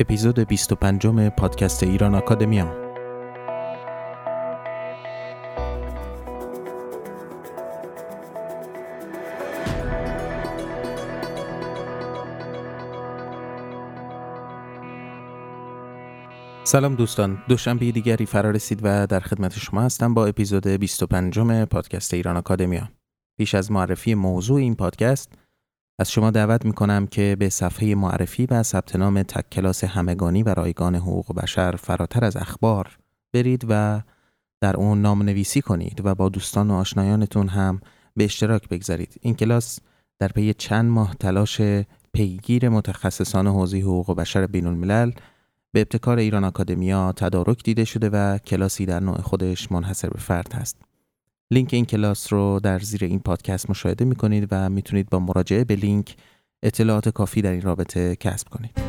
اپیزود 0.00 0.38
25 0.38 1.06
پادکست 1.06 1.82
ایران 1.82 2.14
آکادمیا. 2.14 2.90
سلام 16.64 16.94
دوستان 16.94 17.42
دوشنبه 17.48 17.92
دیگری 17.92 18.26
فرا 18.26 18.50
رسید 18.50 18.80
و 18.82 19.06
در 19.06 19.20
خدمت 19.20 19.58
شما 19.58 19.82
هستم 19.82 20.14
با 20.14 20.26
اپیزود 20.26 20.66
25 20.66 21.38
پادکست 21.64 22.14
ایران 22.14 22.36
آکادمیا. 22.36 22.88
پیش 23.38 23.54
از 23.54 23.72
معرفی 23.72 24.14
موضوع 24.14 24.60
این 24.60 24.74
پادکست 24.74 25.39
از 26.00 26.10
شما 26.10 26.30
دعوت 26.30 26.64
می 26.64 26.72
کنم 26.72 27.06
که 27.06 27.36
به 27.38 27.48
صفحه 27.48 27.94
معرفی 27.94 28.46
و 28.46 28.62
ثبت 28.62 28.96
نام 28.96 29.22
تک 29.22 29.50
کلاس 29.50 29.84
همگانی 29.84 30.42
و 30.42 30.54
رایگان 30.54 30.94
حقوق 30.94 31.34
بشر 31.34 31.76
فراتر 31.76 32.24
از 32.24 32.36
اخبار 32.36 32.98
برید 33.32 33.66
و 33.68 34.00
در 34.60 34.76
اون 34.76 35.02
نام 35.02 35.22
نویسی 35.22 35.60
کنید 35.60 36.00
و 36.04 36.14
با 36.14 36.28
دوستان 36.28 36.70
و 36.70 36.74
آشنایانتون 36.74 37.48
هم 37.48 37.80
به 38.16 38.24
اشتراک 38.24 38.68
بگذارید. 38.68 39.14
این 39.20 39.34
کلاس 39.34 39.78
در 40.18 40.28
پی 40.28 40.54
چند 40.54 40.90
ماه 40.90 41.14
تلاش 41.14 41.60
پیگیر 42.12 42.68
متخصصان 42.68 43.46
حوزه 43.46 43.78
حقوق 43.78 44.16
بشر 44.16 44.46
بین 44.46 44.66
الملل 44.66 45.10
به 45.72 45.80
ابتکار 45.80 46.18
ایران 46.18 46.44
آکادمیا 46.44 47.12
تدارک 47.12 47.64
دیده 47.64 47.84
شده 47.84 48.10
و 48.12 48.38
کلاسی 48.38 48.86
در 48.86 49.00
نوع 49.00 49.20
خودش 49.20 49.72
منحصر 49.72 50.08
به 50.08 50.18
فرد 50.18 50.52
هست. 50.52 50.89
لینک 51.52 51.74
این 51.74 51.84
کلاس 51.84 52.32
رو 52.32 52.60
در 52.62 52.78
زیر 52.78 53.04
این 53.04 53.20
پادکست 53.20 53.70
مشاهده 53.70 54.04
می 54.04 54.14
کنید 54.14 54.48
و 54.50 54.70
می‌تونید 54.70 55.10
با 55.10 55.18
مراجعه 55.18 55.64
به 55.64 55.76
لینک 55.76 56.16
اطلاعات 56.62 57.08
کافی 57.08 57.42
در 57.42 57.50
این 57.50 57.62
رابطه 57.62 58.16
کسب 58.16 58.48
کنید. 58.48 58.80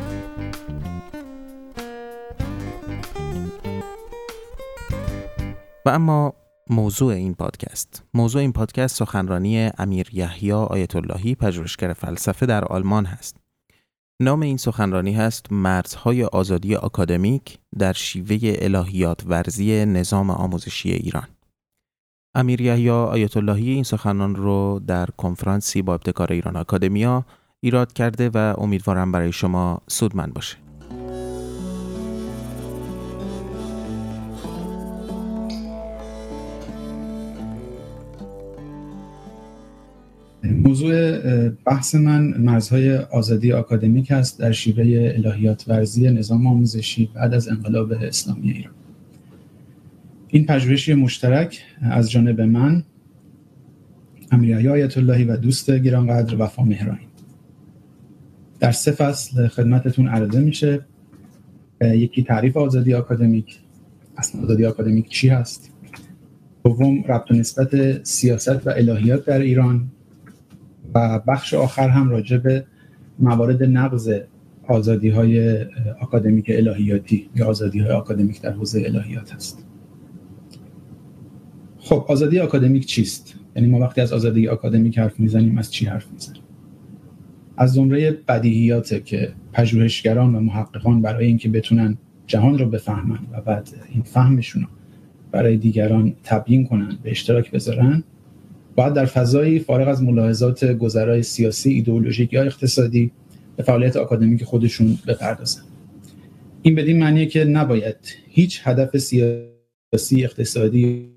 و 5.86 5.90
اما 5.90 6.34
موضوع 6.70 7.12
این 7.12 7.34
پادکست. 7.34 8.04
موضوع 8.14 8.40
این 8.40 8.52
پادکست 8.52 8.96
سخنرانی 8.96 9.70
امیر 9.78 10.08
یحیی 10.12 10.52
آیت 10.52 10.96
اللهی 10.96 11.34
پژوهشگر 11.34 11.92
فلسفه 11.92 12.46
در 12.46 12.64
آلمان 12.64 13.04
هست. 13.04 13.36
نام 14.20 14.40
این 14.40 14.56
سخنرانی 14.56 15.14
هست 15.14 15.52
مرزهای 15.52 16.24
آزادی 16.24 16.74
آکادمیک 16.74 17.58
در 17.78 17.92
شیوه 17.92 18.38
الهیات 18.42 19.22
ورزی 19.26 19.84
نظام 19.84 20.30
آموزشی 20.30 20.90
ایران. 20.92 21.28
امیر 22.34 22.60
یحیی 22.60 22.90
آیت 22.90 23.36
اللهی 23.36 23.70
این 23.70 23.82
سخنان 23.82 24.34
رو 24.34 24.80
در 24.86 25.06
کنفرانسی 25.16 25.82
با 25.82 25.94
ابتکار 25.94 26.32
ایران 26.32 26.56
آکادمیا 26.56 27.24
ایراد 27.60 27.92
کرده 27.92 28.30
و 28.34 28.54
امیدوارم 28.58 29.12
برای 29.12 29.32
شما 29.32 29.82
سودمند 29.88 30.34
باشه. 30.34 30.56
موضوع 40.44 41.48
بحث 41.48 41.94
من 41.94 42.34
مرزهای 42.38 42.96
آزادی 42.96 43.52
آکادمیک 43.52 44.12
است 44.12 44.38
در 44.38 44.52
شیوه 44.52 45.12
الهیات 45.16 45.64
ورزی 45.68 46.10
نظام 46.10 46.46
آموزشی 46.46 47.10
بعد 47.14 47.34
از 47.34 47.48
انقلاب 47.48 47.92
اسلامی 47.92 48.50
ایران. 48.50 48.81
این 50.34 50.46
پژوهشی 50.46 50.94
مشترک 50.94 51.62
از 51.82 52.10
جانب 52.10 52.40
من 52.40 52.82
امیریه 54.30 54.70
آیت 54.70 54.98
اللهی 54.98 55.24
و 55.24 55.36
دوست 55.36 55.70
گرانقدر 55.70 56.42
وفا 56.42 56.62
مهرانی 56.62 57.08
در 58.60 58.72
سه 58.72 58.92
فصل 58.92 59.48
خدمتتون 59.48 60.08
عرضه 60.08 60.40
میشه. 60.40 60.80
یکی 61.80 62.22
تعریف 62.22 62.56
آزادی 62.56 62.94
آکادمیک. 62.94 63.58
اصلا 64.16 64.42
آزادی 64.42 64.64
آکادمیک 64.66 65.08
چی 65.08 65.28
هست؟ 65.28 65.70
دوم 66.64 67.04
ربط 67.04 67.30
و 67.30 67.34
نسبت 67.34 68.02
سیاست 68.06 68.66
و 68.66 68.70
الهیات 68.70 69.24
در 69.24 69.40
ایران. 69.40 69.88
و 70.94 71.18
بخش 71.18 71.54
آخر 71.54 71.88
هم 71.88 72.10
راجع 72.10 72.36
به 72.36 72.64
موارد 73.18 73.62
نقض 73.62 74.12
آزادی 74.68 75.08
های 75.08 75.64
آکادمیک 76.00 76.46
الهیاتی 76.48 77.30
یا 77.36 77.46
آزادی 77.46 77.78
های 77.78 77.90
آکادمیک 77.90 78.40
در 78.40 78.52
حوزه 78.52 78.82
الهیات 78.86 79.34
هست. 79.34 79.71
خب 81.84 82.04
آزادی 82.08 82.38
آکادمیک 82.38 82.86
چیست؟ 82.86 83.34
یعنی 83.56 83.68
ما 83.68 83.78
وقتی 83.78 84.00
از 84.00 84.12
آزادی 84.12 84.48
آکادمیک 84.48 84.98
حرف 84.98 85.20
می‌زنیم 85.20 85.58
از 85.58 85.72
چی 85.72 85.86
حرف 85.86 86.06
می‌زنیم؟ 86.12 86.42
از 87.56 87.72
زمره 87.72 88.10
بدیهیاته 88.10 89.00
که 89.00 89.32
پژوهشگران 89.52 90.34
و 90.34 90.40
محققان 90.40 91.02
برای 91.02 91.26
اینکه 91.26 91.48
بتونن 91.48 91.98
جهان 92.26 92.58
رو 92.58 92.66
بفهمن 92.66 93.18
و 93.32 93.40
بعد 93.40 93.68
این 93.92 94.02
فهمشون 94.02 94.62
رو 94.62 94.68
برای 95.32 95.56
دیگران 95.56 96.14
تبیین 96.24 96.66
کنن 96.66 96.98
به 97.02 97.10
اشتراک 97.10 97.50
بذارن 97.50 98.02
باید 98.76 98.92
در 98.92 99.04
فضایی 99.04 99.58
فارغ 99.58 99.88
از 99.88 100.02
ملاحظات 100.02 100.64
گذرای 100.64 101.22
سیاسی 101.22 101.70
ایدئولوژیک 101.70 102.32
یا 102.32 102.42
اقتصادی 102.42 103.10
به 103.56 103.62
فعالیت 103.62 103.96
آکادمیک 103.96 104.44
خودشون 104.44 104.98
بپردازن. 105.06 105.62
این 106.62 106.74
بدین 106.74 106.98
معنیه 106.98 107.26
که 107.26 107.44
نباید 107.44 107.96
هیچ 108.28 108.60
هدف 108.64 108.98
سیاسی 108.98 110.24
اقتصادی 110.24 111.12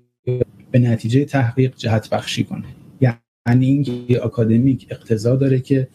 به 0.76 0.88
نتیجه 0.88 1.24
تحقیق 1.24 1.76
جهت 1.76 2.10
بخشی 2.10 2.44
کنه. 2.44 2.64
یعنی 3.00 3.66
اینکه 3.66 4.24
اکادمیک 4.24 4.86
اقتضا 4.90 5.36
داره 5.36 5.60
که 5.60 5.88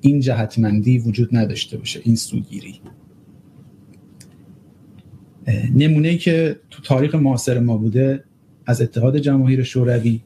این 0.00 0.20
جهتمندی 0.20 0.98
وجود 0.98 1.28
نداشته 1.36 1.76
باشه 1.76 2.00
این 2.04 2.16
سوگیری. 2.16 2.80
نمونه 5.74 6.16
که 6.16 6.60
تو 6.70 6.82
تاریخ 6.82 7.14
معاصر 7.14 7.58
ما 7.58 7.76
بوده 7.76 8.24
از 8.66 8.82
اتحاد 8.82 9.18
جماهیر 9.18 9.62
شوروی 9.62 10.20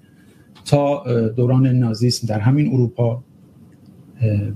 تا 0.64 1.04
دوران 1.28 1.66
نازیسم 1.66 2.26
در 2.26 2.40
همین 2.40 2.72
اروپا 2.72 3.24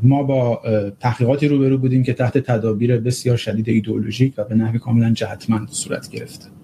ما 0.02 0.22
با 0.22 0.62
تحقیقاتی 1.00 1.48
روبرو 1.48 1.78
بودیم 1.78 2.02
که 2.02 2.12
تحت 2.12 2.38
تدابیر 2.38 2.98
بسیار 2.98 3.36
شدید 3.36 3.68
ایدئولوژیک 3.68 4.34
و 4.36 4.44
به 4.44 4.54
نحوی 4.54 4.78
کاملا 4.78 5.10
جهتمند 5.10 5.68
صورت 5.68 6.08
گرفته. 6.08 6.55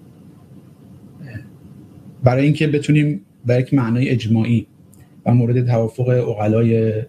برای 2.23 2.45
اینکه 2.45 2.67
بتونیم 2.67 3.21
به 3.47 3.57
یک 3.57 3.75
معنای 3.75 4.09
اجماعی 4.09 4.67
و 5.27 5.35
مورد 5.35 5.67
توافق 5.67 6.09
اقلای 6.09 7.03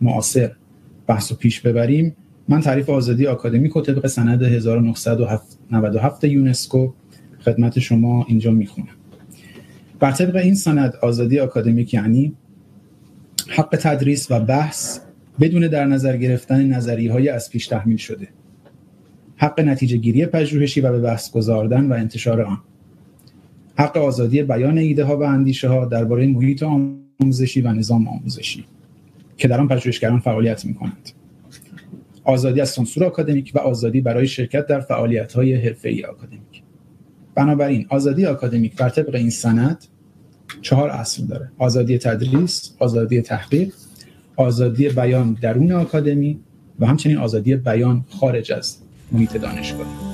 معاصر 0.00 0.50
بحث 1.06 1.32
و 1.32 1.34
پیش 1.34 1.60
ببریم 1.60 2.16
من 2.48 2.60
تعریف 2.60 2.90
آزادی 2.90 3.26
آکادمیک 3.26 3.76
و 3.76 3.80
طبق 3.80 4.06
سند 4.06 4.42
1997 4.42 6.24
یونسکو 6.24 6.92
خدمت 7.40 7.78
شما 7.78 8.24
اینجا 8.28 8.50
می‌خونم. 8.50 8.88
بر 10.00 10.12
طبق 10.12 10.36
این 10.36 10.54
سند 10.54 10.94
آزادی 11.02 11.38
آکادمیک 11.40 11.94
یعنی 11.94 12.34
حق 13.48 13.78
تدریس 13.82 14.30
و 14.30 14.40
بحث 14.40 15.00
بدون 15.40 15.68
در 15.68 15.84
نظر 15.84 16.16
گرفتن 16.16 16.66
نظری 16.66 17.06
های 17.06 17.28
از 17.28 17.50
پیش 17.50 17.66
تحمیل 17.66 17.96
شده. 17.96 18.28
حق 19.36 19.60
نتیجه 19.60 19.96
گیری 19.96 20.26
پژوهشی 20.26 20.80
و 20.80 20.92
به 20.92 21.00
بحث 21.00 21.30
گذاردن 21.30 21.86
و 21.86 21.92
انتشار 21.92 22.42
آن. 22.42 22.58
حق 23.80 23.96
آزادی 23.96 24.42
بیان 24.42 24.78
ایده 24.78 25.04
ها 25.04 25.16
و 25.16 25.22
اندیشه 25.22 25.68
ها 25.68 25.84
درباره 25.84 26.26
محیط 26.26 26.62
آموزشی 26.62 27.60
و 27.60 27.72
نظام 27.72 28.08
آموزشی 28.08 28.64
که 29.36 29.48
در 29.48 29.60
آن 29.60 29.68
پژوهشگران 29.68 30.20
فعالیت 30.20 30.64
می 30.64 30.74
کنند 30.74 31.10
آزادی 32.24 32.60
از 32.60 32.68
سانسور 32.68 33.04
آکادمیک 33.04 33.52
و 33.54 33.58
آزادی 33.58 34.00
برای 34.00 34.26
شرکت 34.26 34.66
در 34.66 34.80
فعالیت 34.80 35.32
های 35.32 35.54
حرفه‌ای 35.54 36.04
آکادمیک. 36.04 36.62
بنابراین 37.34 37.86
آزادی 37.88 38.26
آکادمیک 38.26 38.76
بر 38.76 38.88
طبق 38.88 39.14
این 39.14 39.30
سند 39.30 39.84
چهار 40.62 40.90
اصل 40.90 41.26
داره 41.26 41.50
آزادی 41.58 41.98
تدریس 41.98 42.74
آزادی 42.78 43.22
تحقیق 43.22 43.72
آزادی 44.36 44.88
بیان 44.88 45.38
درون 45.42 45.72
آکادمی 45.72 46.40
و 46.80 46.86
همچنین 46.86 47.16
آزادی 47.16 47.56
بیان 47.56 48.04
خارج 48.08 48.52
از 48.52 48.76
محیط 49.12 49.36
دانشگاهی. 49.36 50.09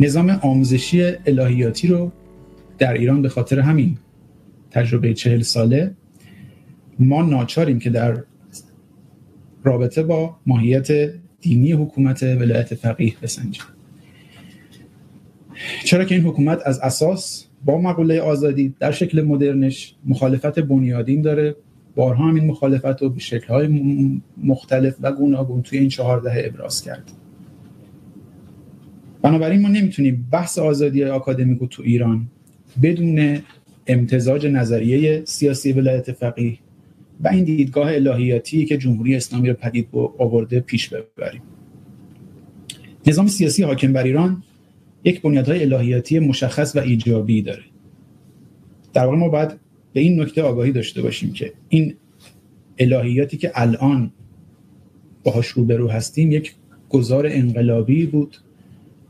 نظام 0.00 0.30
آموزشی 0.30 1.02
الهیاتی 1.26 1.88
رو 1.88 2.12
در 2.78 2.92
ایران 2.92 3.22
به 3.22 3.28
خاطر 3.28 3.60
همین 3.60 3.98
تجربه 4.70 5.14
چهل 5.14 5.40
ساله 5.40 5.94
ما 6.98 7.22
ناچاریم 7.22 7.78
که 7.78 7.90
در 7.90 8.22
رابطه 9.62 10.02
با 10.02 10.36
ماهیت 10.46 11.12
دینی 11.40 11.72
حکومت 11.72 12.22
ولایت 12.22 12.74
فقیه 12.74 13.14
بسنجیم. 13.22 13.62
چرا 15.84 16.04
که 16.04 16.14
این 16.14 16.24
حکومت 16.24 16.58
از 16.64 16.80
اساس 16.80 17.46
با 17.64 17.78
مقوله 17.78 18.20
آزادی 18.20 18.74
در 18.80 18.90
شکل 18.90 19.22
مدرنش 19.22 19.94
مخالفت 20.06 20.58
بنیادین 20.58 21.22
داره 21.22 21.56
بارها 21.94 22.28
هم 22.28 22.34
این 22.34 22.46
مخالفت 22.46 23.02
رو 23.02 23.10
به 23.10 23.20
شکل‌های 23.20 23.68
مختلف 24.44 24.96
و 25.00 25.12
گوناگون 25.12 25.62
توی 25.62 25.78
این 25.78 25.88
چهار 25.88 26.20
دهه 26.20 26.42
ابراز 26.46 26.82
کرد. 26.82 27.12
بنابراین 29.26 29.60
ما 29.60 29.68
نمی‌تونیم 29.68 30.28
بحث 30.32 30.58
آزادی 30.58 31.04
آکادمیک 31.04 31.58
تو 31.70 31.82
ایران 31.82 32.26
بدون 32.82 33.38
امتزاج 33.86 34.46
نظریه 34.46 35.22
سیاسی 35.24 35.72
ولایت 35.72 36.12
فقیه 36.12 36.58
و 37.20 37.28
این 37.28 37.44
دیدگاه 37.44 37.94
الهیاتی 37.94 38.64
که 38.64 38.78
جمهوری 38.78 39.16
اسلامی 39.16 39.48
رو 39.48 39.54
پدید 39.54 39.88
آورده 40.18 40.60
پیش 40.60 40.88
ببریم. 40.88 41.42
نظام 43.06 43.26
سیاسی 43.26 43.62
حاکم 43.62 43.92
بر 43.92 44.02
ایران 44.02 44.42
یک 45.04 45.22
بنیادهای 45.22 45.62
الهیاتی 45.62 46.18
مشخص 46.18 46.76
و 46.76 46.78
ایجابی 46.78 47.42
داره. 47.42 47.64
در 48.92 49.04
واقع 49.04 49.16
ما 49.16 49.28
باید 49.28 49.50
به 49.92 50.00
این 50.00 50.20
نکته 50.20 50.42
آگاهی 50.42 50.72
داشته 50.72 51.02
باشیم 51.02 51.32
که 51.32 51.52
این 51.68 51.94
الهیاتی 52.78 53.36
که 53.36 53.52
الان 53.54 54.12
باهاش 55.24 55.46
روبرو 55.46 55.88
هستیم 55.88 56.32
یک 56.32 56.54
گذار 56.88 57.26
انقلابی 57.26 58.06
بود 58.06 58.36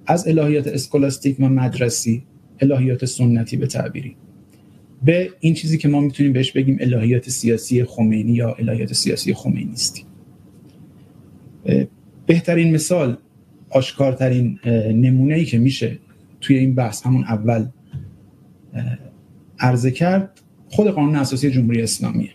از 0.06 0.29
الهیات 0.29 0.67
اسکولاستیک 0.67 1.37
و 1.41 1.49
مدرسی 1.49 2.23
الهیات 2.61 3.05
سنتی 3.05 3.56
به 3.56 3.67
تعبیری. 3.67 4.17
به 5.05 5.31
این 5.41 5.55
چیزی 5.55 5.79
که 5.79 5.88
ما 5.88 6.00
می‌تونیم 6.00 6.32
بهش 6.32 6.53
بگیم 6.53 6.76
الهیات 6.81 7.29
سیاسی 7.29 7.85
خمینی 7.85 8.32
یا 8.32 8.55
الهیات 8.55 8.93
سیاسی 8.93 9.35
خمینیستی. 9.35 10.03
بهترین 12.26 12.75
مثال 12.75 13.17
آشکارترین 13.70 14.58
نمونه 14.94 15.35
ای 15.35 15.44
که 15.44 15.58
میشه 15.58 15.99
توی 16.41 16.59
این 16.59 16.75
بحث 16.75 17.02
همون 17.02 17.25
اول 17.25 17.67
عرضه 19.59 19.91
کرد 19.91 20.41
خود 20.69 20.87
قانون 20.87 21.17
اساسی 21.17 21.50
جمهوری 21.50 21.82
اسلامیه. 21.82 22.31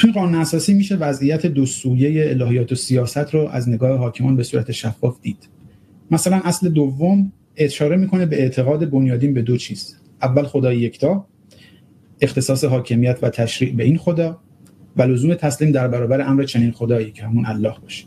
توی 0.00 0.12
قانون 0.12 0.34
اساسی 0.34 0.74
میشه 0.74 0.96
وضعیت 0.96 1.46
دو 1.46 1.66
سویه 1.66 2.30
الهیات 2.30 2.72
و 2.72 2.74
سیاست 2.74 3.34
رو 3.34 3.48
از 3.48 3.68
نگاه 3.68 3.98
حاکمان 3.98 4.36
به 4.36 4.42
صورت 4.42 4.72
شفاف 4.72 5.20
دید. 5.20 5.48
مثلا 6.10 6.40
اصل 6.44 6.68
دوم 6.68 7.32
اشاره 7.56 7.96
می‌کنه 7.96 8.26
به 8.26 8.42
اعتقاد 8.42 8.90
بنیادین 8.90 9.34
به 9.34 9.42
دو 9.42 9.56
چیز. 9.56 9.96
اول 10.22 10.42
خدای 10.42 10.78
یکتا 10.78 11.26
اختصاص 12.20 12.64
حاکمیت 12.64 13.18
و 13.22 13.30
تشریع 13.30 13.74
به 13.74 13.84
این 13.84 13.98
خدا 13.98 14.40
و 14.96 15.02
لزوم 15.02 15.34
تسلیم 15.34 15.72
در 15.72 15.88
برابر 15.88 16.20
امر 16.20 16.44
چنین 16.44 16.70
خدایی 16.70 17.10
که 17.10 17.22
همون 17.24 17.46
الله 17.46 17.74
باشه. 17.82 18.04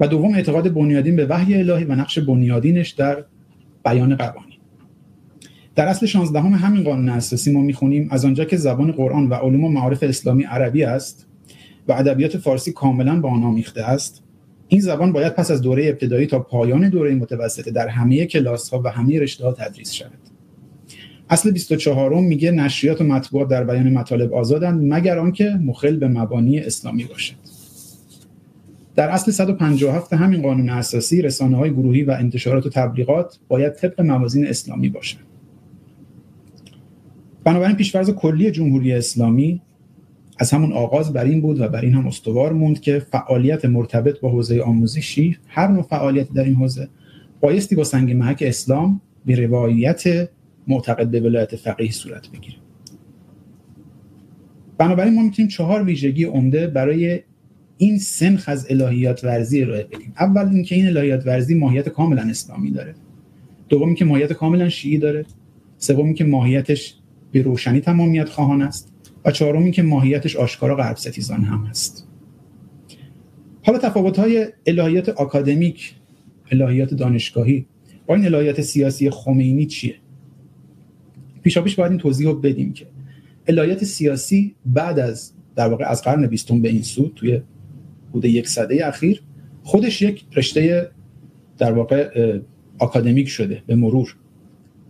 و 0.00 0.08
دوم 0.08 0.34
اعتقاد 0.34 0.74
بنیادین 0.74 1.16
به 1.16 1.26
وحی 1.26 1.54
الهی 1.54 1.84
و 1.84 1.94
نقش 1.94 2.18
بنیادینش 2.18 2.90
در 2.90 3.24
بیان 3.84 4.16
قوانین. 4.16 4.55
در 5.76 5.88
اصل 5.88 6.06
16 6.06 6.40
هم 6.40 6.52
همین 6.52 6.84
قانون 6.84 7.08
اساسی 7.08 7.52
ما 7.52 7.60
می‌خونیم 7.60 8.08
از 8.10 8.24
آنجا 8.24 8.44
که 8.44 8.56
زبان 8.56 8.92
قرآن 8.92 9.28
و 9.28 9.34
علوم 9.34 9.64
و 9.64 9.68
معارف 9.68 10.02
اسلامی 10.02 10.44
عربی 10.44 10.84
است 10.84 11.26
و 11.88 11.92
ادبیات 11.92 12.36
فارسی 12.36 12.72
کاملا 12.72 13.20
با 13.20 13.30
آن 13.30 13.44
آمیخته 13.44 13.82
است. 13.82 14.22
این 14.68 14.80
زبان 14.80 15.12
باید 15.12 15.34
پس 15.34 15.50
از 15.50 15.62
دوره 15.62 15.86
ابتدایی 15.86 16.26
تا 16.26 16.38
پایان 16.38 16.88
دوره 16.88 17.14
متوسطه 17.14 17.70
در 17.70 17.88
همه 17.88 18.26
کلاس 18.26 18.70
ها 18.70 18.82
و 18.84 18.90
همه 18.90 19.20
رشته 19.20 19.44
ها 19.44 19.52
تدریس 19.52 19.92
شود. 19.92 20.18
اصل 21.30 21.50
24 21.50 22.14
میگه 22.14 22.50
نشریات 22.50 23.00
و 23.00 23.04
مطبوعات 23.04 23.48
در 23.48 23.64
بیان 23.64 23.92
مطالب 23.92 24.34
آزادند 24.34 24.92
مگر 24.92 25.18
آنکه 25.18 25.50
مخل 25.50 25.96
به 25.96 26.08
مبانی 26.08 26.58
اسلامی 26.58 27.04
باشد. 27.04 27.34
در 28.94 29.08
اصل 29.08 29.30
157 29.30 30.12
همین 30.12 30.42
قانون 30.42 30.68
اساسی 30.68 31.22
رسانه 31.22 31.56
های 31.56 31.70
گروهی 31.70 32.02
و 32.02 32.10
انتشارات 32.10 32.66
و 32.66 32.68
تبلیغات 32.68 33.38
باید 33.48 33.72
طبق 33.72 34.00
موازین 34.00 34.46
اسلامی 34.46 34.88
باشند. 34.88 35.35
بنابراین 37.46 37.76
پیشفرض 37.76 38.10
کلی 38.10 38.50
جمهوری 38.50 38.92
اسلامی 38.92 39.60
از 40.38 40.50
همون 40.50 40.72
آغاز 40.72 41.12
بر 41.12 41.24
این 41.24 41.40
بود 41.40 41.60
و 41.60 41.68
بر 41.68 41.80
این 41.80 41.94
هم 41.94 42.06
استوار 42.06 42.52
موند 42.52 42.80
که 42.80 42.98
فعالیت 42.98 43.64
مرتبط 43.64 44.20
با 44.20 44.30
حوزه 44.30 44.60
آموزشی 44.60 45.38
هر 45.48 45.68
نوع 45.68 45.82
فعالیت 45.82 46.32
در 46.32 46.44
این 46.44 46.54
حوزه 46.54 46.88
بایستی 47.40 47.74
با 47.74 47.84
سنگ 47.84 48.12
محک 48.12 48.42
اسلام 48.46 49.00
به 49.26 49.46
روایت 49.46 50.28
معتقد 50.68 51.10
به 51.10 51.20
ولایت 51.20 51.56
فقیه 51.56 51.90
صورت 51.90 52.28
بگیره. 52.30 52.56
بنابراین 54.78 55.14
ما 55.14 55.22
می‌تونیم 55.22 55.48
چهار 55.48 55.84
ویژگی 55.84 56.24
عمده 56.24 56.66
برای 56.66 57.20
این 57.78 57.98
سنخ 57.98 58.44
از 58.46 58.66
الهیات 58.70 59.24
ورزی 59.24 59.62
ارائه 59.62 59.84
بدیم. 59.84 60.12
اول 60.18 60.48
اینکه 60.48 60.74
این 60.74 60.86
الهیات 60.86 61.26
ورزی 61.26 61.54
ماهیت 61.54 61.88
کاملا 61.88 62.22
اسلامی 62.22 62.70
داره. 62.70 62.94
دوم 63.68 63.94
که 63.94 64.04
ماهیت 64.04 64.32
کاملا 64.32 64.68
شیعی 64.68 64.98
داره. 64.98 65.26
سوم 65.78 66.14
که 66.14 66.24
ماهیتش 66.24 66.94
به 67.32 67.42
روشنی 67.42 67.80
تمامیت 67.80 68.28
خواهان 68.28 68.62
است 68.62 68.92
و 69.24 69.30
چهارم 69.30 69.70
که 69.70 69.82
ماهیتش 69.82 70.36
آشکارا 70.36 70.76
غرب 70.76 70.96
ستیزان 70.96 71.42
هم 71.42 71.64
هست 71.64 72.06
حالا 73.62 73.78
تفاوت 73.78 74.18
های 74.18 74.46
الهیات 74.66 75.08
آکادمیک 75.08 75.94
الهیات 76.52 76.94
دانشگاهی 76.94 77.66
با 78.06 78.14
این 78.14 78.24
الهیات 78.24 78.60
سیاسی 78.60 79.10
خمینی 79.10 79.66
چیه؟ 79.66 79.94
پیشاپیش 81.42 81.74
باید 81.74 81.90
این 81.90 82.00
توضیح 82.00 82.26
رو 82.26 82.34
بدیم 82.34 82.72
که 82.72 82.86
الهیات 83.46 83.84
سیاسی 83.84 84.54
بعد 84.66 84.98
از 84.98 85.32
در 85.56 85.68
واقع 85.68 85.84
از 85.84 86.02
قرن 86.02 86.26
بیستم 86.26 86.62
به 86.62 86.68
این 86.68 86.82
سو 86.82 87.08
توی 87.08 87.42
حدود 88.10 88.24
یک 88.24 88.48
صده 88.48 88.86
اخیر 88.86 89.22
خودش 89.62 90.02
یک 90.02 90.24
رشته 90.36 90.90
در 91.58 91.72
واقع 91.72 92.38
آکادمیک 92.78 93.28
شده 93.28 93.62
به 93.66 93.74
مرور. 93.74 94.16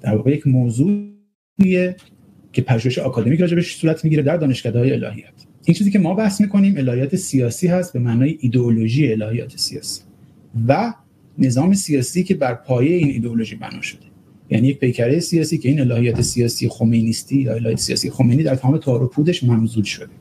در 0.00 0.16
واقع 0.16 0.30
یک 0.30 0.46
موضوعیه 0.46 1.96
که 2.56 2.62
پژوهش 2.62 2.98
آکادمیک 2.98 3.40
راجبش 3.40 3.76
صورت 3.76 4.04
می‌گیره 4.04 4.22
در 4.22 4.44
های 4.74 4.92
الهیات. 4.92 5.46
این 5.64 5.74
چیزی 5.74 5.90
که 5.90 5.98
ما 5.98 6.14
بحث 6.14 6.40
می‌کنیم 6.40 6.76
الهیات 6.76 7.16
سیاسی 7.16 7.66
هست 7.66 7.92
به 7.92 7.98
معنای 7.98 8.38
ایدئولوژی 8.40 9.12
الهیات 9.12 9.56
سیاسی 9.56 10.00
و 10.68 10.94
نظام 11.38 11.74
سیاسی 11.74 12.24
که 12.24 12.34
بر 12.34 12.54
پایه 12.54 12.96
این 12.96 13.08
ایدئولوژی 13.08 13.56
بنا 13.56 13.82
شده. 13.82 14.06
یعنی 14.50 14.68
یک 14.68 14.78
پیکره 14.78 15.20
سیاسی 15.20 15.58
که 15.58 15.68
این 15.68 15.80
الهیات 15.80 16.20
سیاسی 16.20 16.68
خمینیستی 16.68 17.36
یا 17.36 17.54
الهیات 17.54 17.78
سیاسی 17.78 18.10
خمینی 18.10 18.42
در 18.42 18.54
تمام 18.54 18.78
تار 18.78 19.02
و 19.02 19.06
پودش 19.06 19.44
ممزود 19.44 19.84
شده. 19.84 20.12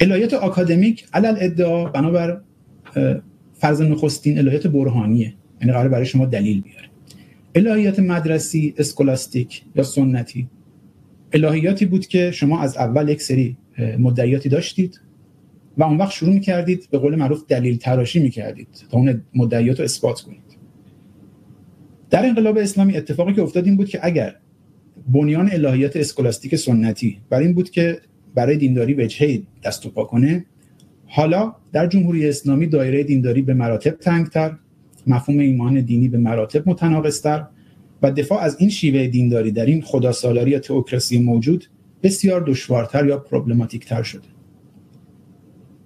الهیات 0.00 0.34
آکادمیک 0.34 1.06
علل 1.12 1.36
ادعا 1.40 1.84
بنابر 1.84 2.40
فرض 3.54 3.80
نخستین 3.82 4.38
الهیات 4.38 4.66
برهانیه. 4.66 5.34
یعنی 5.60 5.72
قرار 5.72 5.88
برای 5.88 6.06
شما 6.06 6.26
دلیل 6.26 6.60
بیاره. 6.60 6.88
الهیات 7.54 8.00
مدرسی 8.00 8.74
اسکولاستیک 8.78 9.62
یا 9.74 9.82
سنتی؟ 9.82 10.48
الهیاتی 11.32 11.86
بود 11.86 12.06
که 12.06 12.30
شما 12.30 12.60
از 12.60 12.76
اول 12.76 13.08
یک 13.08 13.22
سری 13.22 13.56
مدعیاتی 13.98 14.48
داشتید 14.48 15.00
و 15.78 15.84
اون 15.84 15.96
وقت 15.96 16.12
شروع 16.12 16.34
می‌کردید 16.34 16.88
به 16.90 16.98
قول 16.98 17.16
معروف 17.16 17.46
دلیل 17.48 17.76
تراشی 17.76 18.20
می‌کردید 18.20 18.68
تا 18.90 18.98
اون 18.98 19.22
مدعیات 19.34 19.78
رو 19.78 19.84
اثبات 19.84 20.20
کنید. 20.20 20.58
در 22.10 22.26
انقلاب 22.26 22.58
اسلامی 22.58 22.96
اتفاقی 22.96 23.32
که 23.32 23.42
افتاد 23.42 23.66
این 23.66 23.76
بود 23.76 23.88
که 23.88 24.00
اگر 24.02 24.34
بنیان 25.08 25.50
الهیات 25.52 25.96
اسکولاستیک 25.96 26.56
سنتی 26.56 27.18
بر 27.30 27.38
این 27.38 27.54
بود 27.54 27.70
که 27.70 28.00
برای 28.34 28.56
دینداری 28.56 28.94
وجهه 28.94 29.42
دست 29.64 29.86
و 29.86 29.90
پا 29.90 30.04
کنه 30.04 30.46
حالا 31.06 31.54
در 31.72 31.86
جمهوری 31.86 32.28
اسلامی 32.28 32.66
دایره 32.66 33.04
دینداری 33.04 33.42
به 33.42 33.54
مراتب 33.54 33.90
تنگتر 33.90 34.56
مفهوم 35.08 35.38
ایمان 35.38 35.80
دینی 35.80 36.08
به 36.08 36.18
مراتب 36.18 36.68
متناقضتر 36.68 37.44
و 38.02 38.12
دفاع 38.12 38.40
از 38.40 38.56
این 38.60 38.70
شیوه 38.70 39.06
دینداری 39.06 39.50
در 39.50 39.66
این 39.66 39.82
خداسالاری 39.82 40.50
یا 40.50 40.58
تئوکراسی 40.58 41.18
موجود 41.18 41.64
بسیار 42.02 42.40
دشوارتر 42.40 43.06
یا 43.06 43.18
پروبلماتیک 43.18 44.02
شده. 44.02 44.28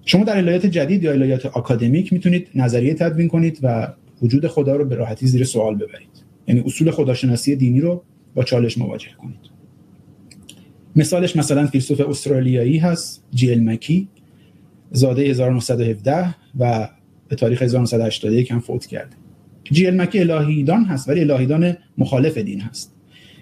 شما 0.04 0.24
در 0.24 0.36
الهیات 0.36 0.66
جدید 0.66 1.02
یا 1.02 1.12
الهیات 1.12 1.46
آکادمیک 1.46 2.12
می‌تونید 2.12 2.48
نظریه 2.54 2.94
تدوین 2.94 3.28
کنید 3.28 3.58
و 3.62 3.92
وجود 4.22 4.46
خدا 4.46 4.76
رو 4.76 4.84
به 4.84 4.94
راحتی 4.94 5.26
زیر 5.26 5.44
سوال 5.44 5.74
ببرید. 5.74 6.24
یعنی 6.48 6.60
اصول 6.60 6.90
خداشناسی 6.90 7.56
دینی 7.56 7.80
رو 7.80 8.02
با 8.34 8.44
چالش 8.44 8.78
مواجه 8.78 9.10
کنید. 9.18 9.52
مثالش 10.96 11.36
مثلا 11.36 11.66
فیلسوف 11.66 12.00
استرالیایی 12.00 12.78
هست 12.78 13.24
جیل 13.34 13.64
مکی 13.64 14.08
زاده 14.90 15.22
1917 15.22 16.34
و 16.58 16.88
به 17.32 17.36
تاریخ 17.36 17.62
1981 17.62 18.52
هم 18.52 18.60
فوت 18.60 18.86
کرده. 18.86 19.16
جیل 19.64 20.00
مکی 20.00 20.20
الهیدان 20.20 20.84
هست 20.84 21.08
ولی 21.08 21.20
الهیدان 21.20 21.76
مخالف 21.98 22.38
دین 22.38 22.60
هست. 22.60 22.94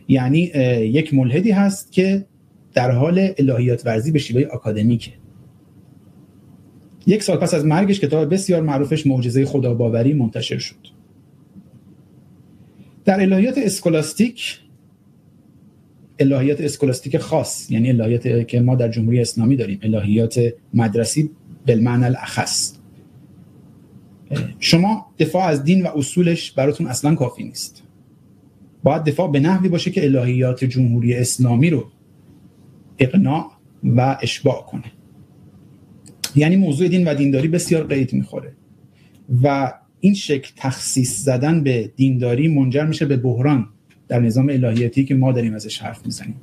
یعنی 0.09 0.41
یک 0.81 1.15
ملحدی 1.15 1.51
هست 1.51 1.93
که 1.93 2.27
در 2.75 2.91
حال 2.91 3.29
الهیات 3.39 3.87
ورزی 3.87 4.13
به 4.13 4.19
شیوه 4.19 4.49
آکادمیکه. 4.53 5.11
یک 7.07 7.23
سال 7.23 7.37
پس 7.37 7.55
از 7.55 7.65
مرگش 7.65 8.01
کتاب 8.01 8.35
بسیار 8.35 8.63
معروفش 8.63 9.07
معجزه 9.07 9.45
خداباوری 9.45 10.13
منتشر 10.13 10.59
شد. 10.59 10.87
در 13.05 13.21
الهیات 13.21 13.59
اسکولاستیک 13.59 14.59
الهیات 16.19 16.61
اسکولاستیک 16.61 17.19
خاص 17.19 17.71
یعنی 17.71 17.91
الهیات 17.91 18.49
که 18.49 18.61
ما 18.61 18.77
در 18.77 18.89
جمهوری 18.89 19.21
اسلامی 19.21 19.57
داریم 19.57 19.79
الهیات 19.83 20.41
مدرسی 20.75 21.31
بالمعنى 21.67 22.05
الاخص 22.05 22.80
شما 24.59 25.07
دفاع 25.19 25.45
از 25.45 25.65
دین 25.65 25.83
و 25.83 25.89
اصولش 25.97 26.53
براتون 26.53 26.87
اصلا 26.87 27.15
کافی 27.15 27.45
نیست. 27.45 27.83
باید 28.83 29.05
دفاع 29.05 29.31
به 29.31 29.41
نحوی 29.41 29.69
باشه 29.69 29.91
که 29.91 30.05
الهیات 30.05 30.65
جمهوری 30.65 31.15
اسلامی 31.15 31.71
رو 31.71 31.85
اقناع 32.99 33.51
و 33.85 34.19
اشباع 34.23 34.63
کنه. 34.63 34.93
یعنی 36.35 36.57
موضوع 36.57 36.89
دین 36.89 37.09
و 37.09 37.15
دینداری 37.15 37.49
بسیار 37.49 37.87
قید 37.87 38.13
می‌خوره. 38.13 38.53
و 39.43 39.73
این 40.01 40.15
شکل 40.15 40.53
تخصیص 40.57 41.25
زدن 41.25 41.63
به 41.63 41.93
دینداری 41.97 42.49
منجر 42.49 42.85
میشه 42.85 43.07
به 43.07 43.17
بحران 43.17 43.69
در 44.09 44.21
نظام 44.21 44.49
الهیاتی 44.49 45.05
که 45.05 45.15
ما 45.15 45.33
داریم 45.33 45.55
ازش 45.55 45.79
حرف 45.79 46.07
می‌زنیم. 46.07 46.37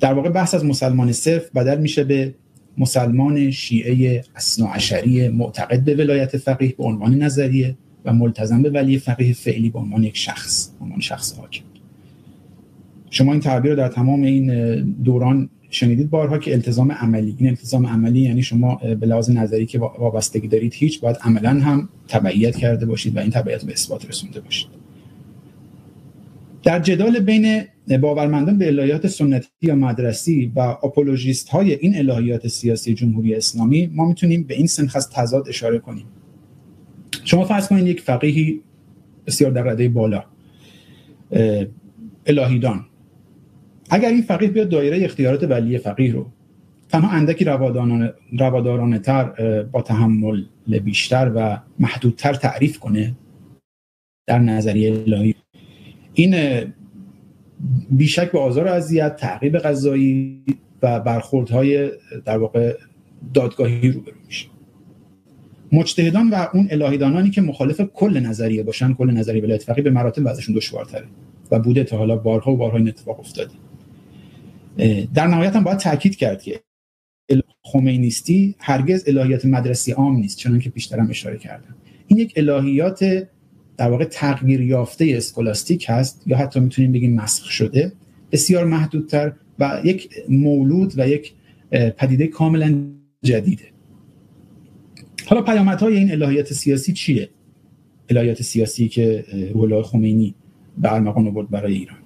در 0.00 0.14
واقع 0.14 0.28
بحث 0.28 0.54
از 0.54 0.64
مسلمان 0.64 1.12
صرف 1.12 1.50
بدل 1.50 1.80
میشه 1.80 2.04
به 2.04 2.34
مسلمان 2.78 3.50
شیعه 3.50 4.24
اصناعشری 4.36 5.28
معتقد 5.28 5.84
به 5.84 5.94
ولایت 5.94 6.36
فقیه 6.36 6.74
به 6.78 6.84
عنوان 6.84 7.14
نظریه 7.14 7.76
و 8.04 8.12
ملتزم 8.12 8.62
به 8.62 8.70
ولی 8.70 8.98
فقیه 8.98 9.32
فعلی 9.32 9.70
به 9.70 9.78
عنوان 9.78 10.04
یک 10.04 10.16
شخص 10.16 10.68
به 10.78 10.84
عنوان 10.84 11.00
شخص 11.00 11.32
حاکم. 11.32 11.62
شما 13.10 13.32
این 13.32 13.40
تعبیر 13.40 13.70
رو 13.70 13.76
در 13.76 13.88
تمام 13.88 14.22
این 14.22 14.74
دوران 14.92 15.48
شنیدید 15.70 16.10
بارها 16.10 16.38
که 16.38 16.52
التزام 16.52 16.92
عملی 16.92 17.36
این 17.38 17.48
التزام 17.48 17.86
عملی 17.86 18.20
یعنی 18.20 18.42
شما 18.42 18.74
به 18.74 19.06
لحاظ 19.06 19.30
نظری 19.30 19.66
که 19.66 19.78
وابستگی 19.78 20.48
دارید 20.48 20.74
هیچ 20.74 21.00
باید 21.00 21.16
عملا 21.22 21.50
هم 21.50 21.88
تبعیت 22.08 22.56
کرده 22.56 22.86
باشید 22.86 23.16
و 23.16 23.20
این 23.20 23.30
تبعیت 23.30 23.64
به 23.64 23.72
اثبات 23.72 24.08
رسونده 24.08 24.40
باشید. 24.40 24.68
در 26.62 26.80
جدال 26.80 27.18
بین 27.18 27.64
باورمندان 27.98 28.58
به 28.58 28.66
الهیات 28.66 29.06
سنتی 29.06 29.48
یا 29.62 29.74
مدرسی 29.74 30.52
و 30.56 30.60
اپولوژیست 30.60 31.48
های 31.48 31.74
این 31.74 32.10
الهیات 32.10 32.48
سیاسی 32.48 32.94
جمهوری 32.94 33.34
اسلامی 33.34 33.86
ما 33.86 34.08
می‌تونیم 34.08 34.42
به 34.42 34.54
این 34.54 34.66
سنخ 34.66 34.96
از 34.96 35.10
تضاد 35.10 35.48
اشاره 35.48 35.78
کنیم. 35.78 36.04
شما 37.24 37.44
فرض 37.44 37.68
کنید 37.68 37.86
یک 37.86 38.00
فقیهی 38.00 38.60
بسیار 39.26 39.50
در 39.50 39.62
رده 39.62 39.88
بالا 39.88 40.24
الهیدان. 42.26 42.86
اگر 43.90 44.08
این 44.08 44.22
فقیه 44.22 44.48
بیاد 44.48 44.68
دایره 44.68 45.04
اختیارات 45.04 45.50
ولی 45.50 45.78
فقیه 45.78 46.12
رو 46.12 46.26
تنها 46.88 47.10
اندکی 47.10 47.44
روادارانه 48.38 48.98
تر 48.98 49.62
با 49.62 49.82
تحمل 49.82 50.44
بیشتر 50.84 51.32
و 51.34 51.58
محدودتر 51.78 52.34
تعریف 52.34 52.78
کنه 52.78 53.16
در 54.26 54.38
نظریه 54.38 54.92
الهی. 54.92 55.34
این 56.14 56.34
بیشک 57.90 58.32
به 58.32 58.38
آزار 58.38 58.64
و 58.64 58.68
اذیت 58.68 59.16
تعقیب 59.16 59.58
غذایی 59.58 60.44
و 60.82 61.00
برخوردهای 61.00 61.90
در 62.24 62.38
واقع 62.38 62.76
دادگاهی 63.34 63.90
روبرو 63.90 64.14
میشه. 64.26 64.46
مجتهدان 65.72 66.30
و 66.30 66.46
اون 66.54 66.68
الهیدانانی 66.70 67.30
که 67.30 67.40
مخالف 67.40 67.80
کل 67.80 68.20
نظریه 68.20 68.62
باشن 68.62 68.94
کل 68.94 69.10
نظریه 69.10 69.42
ولایت 69.42 69.62
فقیه 69.62 69.84
به 69.84 69.90
مراتب 69.90 70.22
وضعشون 70.26 70.54
دشوارتره 70.54 71.06
و 71.50 71.58
بوده 71.58 71.84
تا 71.84 71.98
حالا 71.98 72.16
بارها 72.16 72.52
و 72.52 72.56
بارها 72.56 72.76
این 72.76 72.88
اتفاق 72.88 73.20
افتاده. 73.20 73.54
در 75.14 75.26
نهایت 75.26 75.56
هم 75.56 75.64
باید 75.64 75.78
تاکید 75.78 76.16
کرد 76.16 76.42
که 76.42 76.60
خمینیستی 77.62 78.54
هرگز 78.58 79.04
الهیات 79.06 79.44
مدرسی 79.44 79.92
عام 79.92 80.16
نیست 80.16 80.38
چون 80.38 80.58
که 80.58 80.70
پیشترم 80.70 81.10
اشاره 81.10 81.38
کردم. 81.38 81.74
این 82.06 82.18
یک 82.18 82.32
الهیات 82.36 83.28
در 83.80 83.90
واقع 83.90 84.04
تغییر 84.04 84.60
یافته 84.60 85.14
اسکولاستیک 85.16 85.86
هست 85.88 86.22
یا 86.26 86.36
حتی 86.36 86.60
می‌تونیم 86.60 86.92
بگیم 86.92 87.14
مسخ 87.14 87.50
شده 87.50 87.92
بسیار 88.32 88.64
محدودتر 88.64 89.32
و 89.58 89.80
یک 89.84 90.10
مولود 90.28 90.92
و 90.96 91.08
یک 91.08 91.32
پدیده 91.70 92.26
کاملا 92.26 92.84
جدیده. 93.22 93.64
حالا 95.26 95.42
پیامدهای 95.42 95.96
این 95.96 96.12
الهیات 96.12 96.52
سیاسی 96.52 96.92
چیه؟ 96.92 97.28
الهیات 98.08 98.42
سیاسی 98.42 98.88
که 98.88 99.24
روح 99.54 99.82
خمینی 99.82 100.34
به 100.78 100.92
ارمغان 100.92 101.26
آورد 101.26 101.50
برای 101.50 101.74
ایران. 101.74 101.98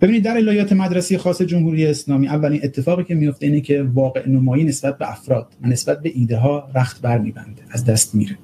ببینید 0.00 0.24
در 0.24 0.36
الهیات 0.36 0.72
مدرسی 0.72 1.18
خاص 1.18 1.42
جمهوری 1.42 1.86
اسلامی 1.86 2.28
اولین 2.28 2.60
اتفاقی 2.62 3.04
که 3.04 3.14
میفته 3.14 3.46
اینه 3.46 3.60
که 3.60 3.82
واقع 3.82 4.28
نمایی 4.28 4.64
نسبت 4.64 4.98
به 4.98 5.10
افراد 5.10 5.52
و 5.62 5.66
نسبت 5.66 6.02
به 6.02 6.12
ایده 6.14 6.36
ها 6.36 6.70
رخت 6.74 7.02
بر 7.02 7.18
میبنده 7.18 7.62
از 7.70 7.84
دست 7.84 8.14
میره. 8.14 8.38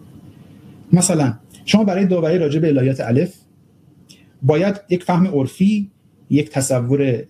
مثلا 0.93 1.35
شما 1.64 1.85
برای 1.85 2.07
داوری 2.07 2.38
راجع 2.38 2.61
به 2.61 2.69
الهیات 2.69 3.00
الف 3.00 3.35
باید 4.42 4.81
یک 4.88 5.04
فهم 5.04 5.26
عرفی 5.26 5.90
یک 6.31 6.50
تصور 6.50 7.23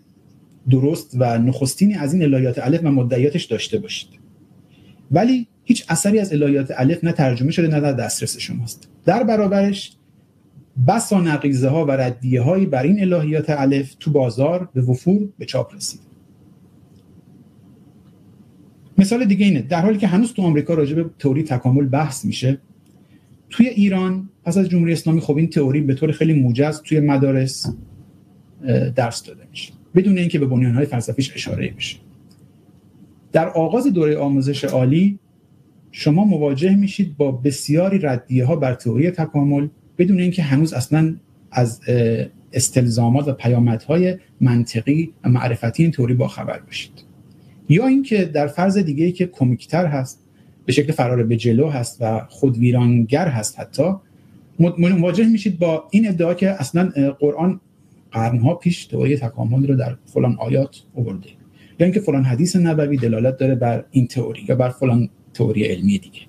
درست 0.70 1.16
و 1.18 1.38
نخستینی 1.38 1.94
از 1.94 2.14
این 2.14 2.22
الهیات 2.22 2.58
الف 2.58 2.80
و 2.84 2.88
مدعیاتش 2.88 3.44
داشته 3.44 3.78
باشید. 3.78 4.08
ولی 5.10 5.46
هیچ 5.64 5.84
اثری 5.88 6.18
از 6.18 6.32
الهیات 6.32 6.72
الف 6.76 7.04
نه 7.04 7.12
ترجمه 7.12 7.50
شده 7.50 7.68
نه 7.68 7.80
در 7.80 7.92
دسترس 7.92 8.38
شماست. 8.38 8.88
در 9.04 9.22
برابرش 9.22 9.96
بسا 10.88 11.20
نقیزه 11.20 11.68
ها 11.68 11.84
و 11.86 11.90
ردیه 11.90 12.42
هایی 12.42 12.66
بر 12.66 12.82
این 12.82 13.12
الهیات 13.12 13.50
الف 13.50 13.94
تو 14.00 14.10
بازار 14.10 14.68
به 14.74 14.80
وفور 14.82 15.28
به 15.38 15.44
چاپ 15.44 15.74
رسید. 15.74 16.00
مثال 18.98 19.24
دیگه 19.24 19.46
اینه. 19.46 19.62
در 19.62 19.80
حالی 19.80 19.98
که 19.98 20.06
هنوز 20.06 20.32
تو 20.32 20.42
آمریکا 20.42 20.74
راجع 20.74 20.94
به 20.94 21.10
تئوری 21.18 21.42
تکامل 21.42 21.86
بحث 21.86 22.24
میشه 22.24 22.58
توی 23.52 23.68
ایران 23.68 24.28
پس 24.44 24.56
از 24.56 24.68
جمهوری 24.68 24.92
اسلامی 24.92 25.21
خب 25.21 25.37
این 25.37 25.50
تئوری 25.50 25.80
به 25.80 25.94
طور 25.94 26.12
خیلی 26.12 26.32
موجز 26.32 26.82
توی 26.82 27.00
مدارس 27.00 27.75
درس 28.94 29.23
داده 29.23 29.42
میشه. 29.50 29.73
بدون 29.94 30.18
اینکه 30.18 30.38
به 30.38 30.47
بنیانهای 30.47 30.87
فلسفیش 30.87 31.32
اشاره 31.35 31.75
بشه. 31.76 31.97
در 33.32 33.49
آغاز 33.49 33.87
دوره 33.87 34.18
آموزش 34.18 34.64
عالی 34.64 35.18
شما 35.90 36.25
مواجه 36.25 36.76
میشید 36.76 37.16
با 37.16 37.32
بسیاری 37.32 37.99
ردیه 37.99 38.44
ها 38.44 38.56
بر 38.56 38.75
تئوری 38.75 39.11
تکامل 39.11 39.68
بدون 39.99 40.21
اینکه 40.21 40.42
هنوز 40.42 40.73
اصلا 40.73 41.16
از 41.50 41.80
استلزامات 42.52 43.28
و 43.28 43.32
پیامدهای 43.32 44.18
منطقی 44.40 45.12
و 45.25 45.28
معرفتی 45.28 45.82
این 45.82 45.92
تئوری 45.92 46.14
با 46.14 46.28
خبر 46.28 46.59
باشید 46.59 46.92
یا 47.68 47.87
اینکه 47.87 48.25
در 48.25 48.47
فرض 48.47 48.78
دیگه 48.78 49.04
ای 49.04 49.12
که 49.12 49.26
کمیکتر 49.26 49.87
هست 49.87 50.22
به 50.66 50.73
شکل 50.73 50.92
فرار 50.92 51.23
به 51.23 51.37
جلو 51.37 51.69
هست 51.69 51.97
و 52.00 52.26
خودویرانگر 52.28 53.28
هست 53.28 53.61
حتی 53.61 53.92
مواجه 54.59 55.28
میشید 55.28 55.59
با 55.59 55.88
این 55.90 56.09
ادعا 56.09 56.35
که 56.35 56.50
اصلا 56.50 56.92
قرآن 57.21 57.61
قرنها 58.11 58.54
پیش 58.54 58.87
تئوری 58.87 59.16
تکامل 59.16 59.66
رو 59.66 59.76
در 59.76 59.97
فلان 60.07 60.37
آیات 60.38 60.83
آورده. 60.97 61.28
یا 61.81 61.87
اینکه 61.87 62.00
فلان 62.00 62.25
حدیث 62.25 62.57
نبوی 62.57 62.97
دلالت 62.97 63.37
داره 63.37 63.54
بر 63.54 63.85
این 63.90 64.07
تئوری 64.07 64.42
یا 64.49 64.54
بر 64.54 64.69
فلان 64.69 65.09
تئوری 65.35 65.64
علمی 65.64 65.99
دیگه. 65.99 66.21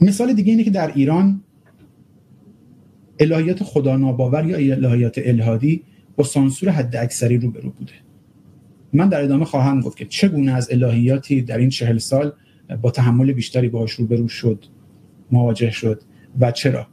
مثال 0.00 0.32
دیگه 0.32 0.50
اینه 0.50 0.64
که 0.64 0.70
در 0.70 0.92
ایران 0.94 1.42
الهیات 3.18 3.62
خدا 3.62 3.96
ناباور 3.96 4.46
یا 4.46 4.56
الهیات 4.76 5.14
الهادی 5.24 5.82
با 6.16 6.24
سانسور 6.24 6.70
حد 6.70 6.96
اکثری 6.96 7.38
روبرو 7.38 7.70
بوده. 7.70 7.92
من 8.92 9.08
در 9.08 9.22
ادامه 9.22 9.44
خواهم 9.44 9.80
گفت 9.80 9.96
که 9.96 10.04
چگونه 10.04 10.52
از 10.52 10.68
الهیاتی 10.72 11.42
در 11.42 11.58
این 11.58 11.68
چهل 11.68 11.98
سال 11.98 12.32
با 12.82 12.90
تحمل 12.90 13.32
بیشتری 13.32 13.68
باهاش 13.68 13.92
روبرو 13.92 14.28
شد 14.28 14.64
مواجه 15.30 15.70
شد 15.70 16.02
و 16.40 16.52
چرا؟ 16.52 16.86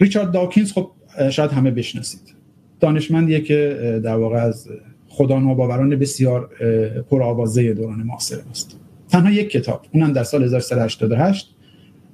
ریچارد 0.00 0.32
داکینز 0.32 0.72
خب 0.72 0.90
شاید 1.30 1.50
همه 1.50 1.70
بشناسید. 1.70 2.34
دانشمندیه 2.80 3.40
که 3.40 4.00
در 4.04 4.16
واقع 4.16 4.36
از 4.36 4.68
خدا 5.08 5.38
ناباوران 5.38 5.96
بسیار 5.96 6.50
پرآوازه 7.10 7.74
دوران 7.74 8.02
معاصر 8.02 8.38
است 8.50 8.78
تنها 9.08 9.32
یک 9.32 9.50
کتاب 9.50 9.86
اونم 9.92 10.12
در 10.12 10.24
سال 10.24 10.44
1388 10.44 11.54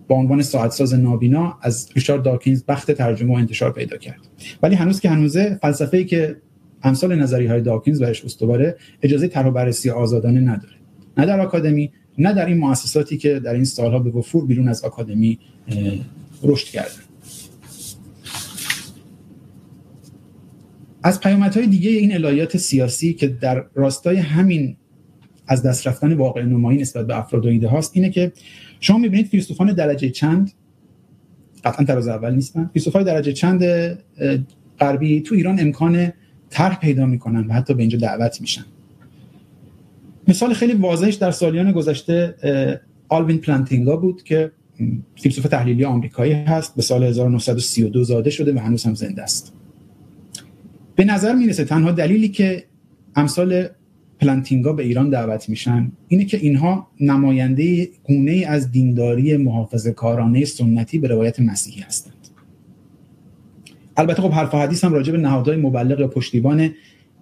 با 0.08 0.16
عنوان 0.16 0.42
ساعت 0.42 0.70
ساز 0.70 0.94
نابینا 0.94 1.58
از 1.62 1.88
ریچارد 1.94 2.22
داکینز 2.22 2.64
بخت 2.64 2.90
ترجمه 2.90 3.34
و 3.34 3.36
انتشار 3.36 3.72
پیدا 3.72 3.96
کرد. 3.96 4.20
ولی 4.62 4.74
هنوز 4.74 5.00
که 5.00 5.08
هنوزه 5.08 5.58
فلسفه‌ای 5.62 6.04
که 6.04 6.36
امثال 6.82 7.14
نظری 7.14 7.46
های 7.46 7.60
داکینز 7.60 8.02
برش 8.02 8.24
استواره 8.24 8.76
اجازه 9.02 9.28
طرح 9.28 9.50
بررسی 9.50 9.90
آزادانه 9.90 10.40
نداره. 10.40 10.74
نه 11.16 11.26
در 11.26 11.40
آکادمی 11.40 11.92
نه 12.18 12.32
در 12.32 12.46
این 12.46 12.58
مؤسساتی 12.58 13.16
که 13.16 13.40
در 13.40 13.54
این 13.54 13.64
سالها 13.64 13.98
به 13.98 14.10
وفور 14.10 14.46
بیرون 14.46 14.68
از 14.68 14.84
آکادمی 14.84 15.38
رشد 16.42 16.66
کردن. 16.66 17.02
از 21.02 21.20
پیامدهای 21.20 21.66
دیگه 21.66 21.90
این 21.90 22.14
الهیات 22.14 22.56
سیاسی 22.56 23.12
که 23.12 23.28
در 23.28 23.64
راستای 23.74 24.16
همین 24.16 24.76
از 25.46 25.62
دست 25.62 25.86
رفتن 25.86 26.12
واقع 26.12 26.42
نمایی 26.42 26.78
نسبت 26.78 27.06
به 27.06 27.18
افراد 27.18 27.46
و 27.46 27.48
ایده 27.48 27.68
هاست 27.68 27.90
اینه 27.94 28.10
که 28.10 28.32
شما 28.80 28.98
می‌بینید 28.98 29.26
فیلسوفان 29.26 29.72
درجه 29.72 30.10
چند 30.10 30.52
قطعا 31.64 31.84
تراز 31.84 32.08
اول 32.08 32.34
نیستن 32.34 32.70
فیلسوفای 32.72 33.04
درجه 33.04 33.32
چند 33.32 33.64
غربی 34.80 35.20
تو 35.20 35.34
ایران 35.34 35.60
امکان 35.60 36.12
طرح 36.50 36.78
پیدا 36.78 37.06
می‌کنن 37.06 37.46
و 37.46 37.52
حتی 37.52 37.74
به 37.74 37.82
اینجا 37.82 37.98
دعوت 37.98 38.40
میشن. 38.40 38.64
مثال 40.28 40.52
خیلی 40.54 40.72
واضحش 40.72 41.14
در 41.14 41.30
سالیان 41.30 41.72
گذشته 41.72 42.34
آلوین 43.08 43.38
پلانتینگا 43.38 43.96
بود 43.96 44.22
که 44.22 44.52
فیلسوف 45.16 45.44
تحلیلی 45.44 45.84
آمریکایی 45.84 46.32
هست 46.32 46.76
به 46.76 46.82
سال 46.82 47.04
1932 47.04 48.04
زاده 48.04 48.30
شده 48.30 48.54
و 48.54 48.58
هنوز 48.58 48.84
هم 48.84 48.94
زنده 48.94 49.22
است. 49.22 49.52
به 50.94 51.04
نظر 51.04 51.34
می‌رسه 51.34 51.64
تنها 51.64 51.92
دلیلی 51.92 52.28
که 52.28 52.64
امثال 53.16 53.68
پلانتینگا 54.20 54.72
به 54.72 54.82
ایران 54.82 55.10
دعوت 55.10 55.48
میشن 55.48 55.92
اینه 56.08 56.24
که 56.24 56.36
اینها 56.36 56.88
نماینده 57.00 57.88
گونه 58.04 58.44
از 58.48 58.72
دینداری 58.72 59.36
محافظه 59.36 59.92
کارانه 59.92 60.44
سنتی 60.44 60.98
به 60.98 61.08
روایت 61.08 61.40
مسیحی 61.40 61.80
هستند 61.80 62.17
البته 63.98 64.22
خب 64.22 64.30
حرف 64.30 64.54
و 64.54 64.58
حدیث 64.58 64.84
هم 64.84 64.92
راجع 64.92 65.12
به 65.12 65.18
نهادهای 65.18 65.56
مبلغ 65.56 66.00
یا 66.00 66.08
پشتیبان 66.08 66.70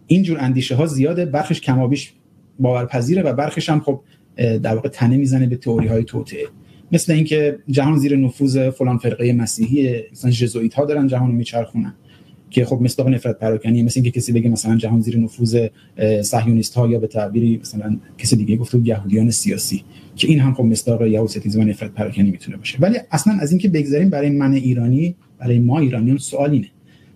اینجور 0.07 0.39
اندیشه 0.41 0.75
ها 0.75 0.87
زیاده. 0.87 1.25
برخش 1.25 1.61
کمابیش 1.61 2.13
باورپذیره 2.59 3.23
و 3.23 3.33
برخش 3.33 3.69
هم 3.69 3.81
خب 3.81 4.01
در 4.37 4.75
واقع 4.75 4.89
تنه 4.89 5.17
می‌زنه 5.17 5.47
به 5.47 5.57
تئوری 5.57 5.87
های 5.87 6.05
توطئه. 6.05 6.47
مثل 6.93 7.13
اینکه 7.13 7.59
جهان 7.69 7.99
زیر 7.99 8.17
نفوذ 8.17 8.71
فلان 8.71 8.99
فرقه 8.99 9.33
مسیحی 9.33 10.03
مثلا 10.13 10.31
ژزوئیت 10.31 10.75
ها 10.75 10.85
دارن 10.85 11.07
جهان 11.07 11.31
رو 11.31 11.37
میچرخونن 11.37 11.95
که 12.51 12.65
خب 12.65 12.79
مصداق 12.83 13.09
نفرت 13.09 13.39
پراکنی 13.39 13.83
مثل 13.83 14.01
اینکه 14.01 14.21
کسی 14.21 14.33
بگه 14.33 14.49
مثلا 14.49 14.77
جهان 14.77 15.01
زیر 15.01 15.19
نفوذ 15.19 15.67
صهیونیست 16.23 16.75
ها 16.75 16.89
یا 16.89 16.99
به 16.99 17.07
تعبیری 17.07 17.59
مثلا 17.63 17.99
کسی 18.19 18.37
دیگه 18.37 18.57
گفته 18.57 18.79
یهودیان 18.85 19.31
سیاسی 19.31 19.85
که 20.17 20.29
این 20.29 20.41
هم 20.41 20.55
خب 20.55 20.65
مصداق 20.65 21.07
یهودیسم 21.07 21.61
و 21.61 21.65
نفرت 21.65 21.91
پراکنی 21.91 22.31
می‌تونه 22.31 22.57
باشه. 22.57 22.79
ولی 22.81 22.99
اصلا 23.11 23.39
از 23.41 23.51
اینکه 23.51 23.69
بگذاریم 23.69 24.11
برای 24.11 24.31
من 24.31 24.53
ایرانی 24.53 25.17
برای 25.39 25.59
ما 25.59 25.79
ایرانیان 25.79 26.19
سوال 26.19 26.51
اینه 26.51 26.69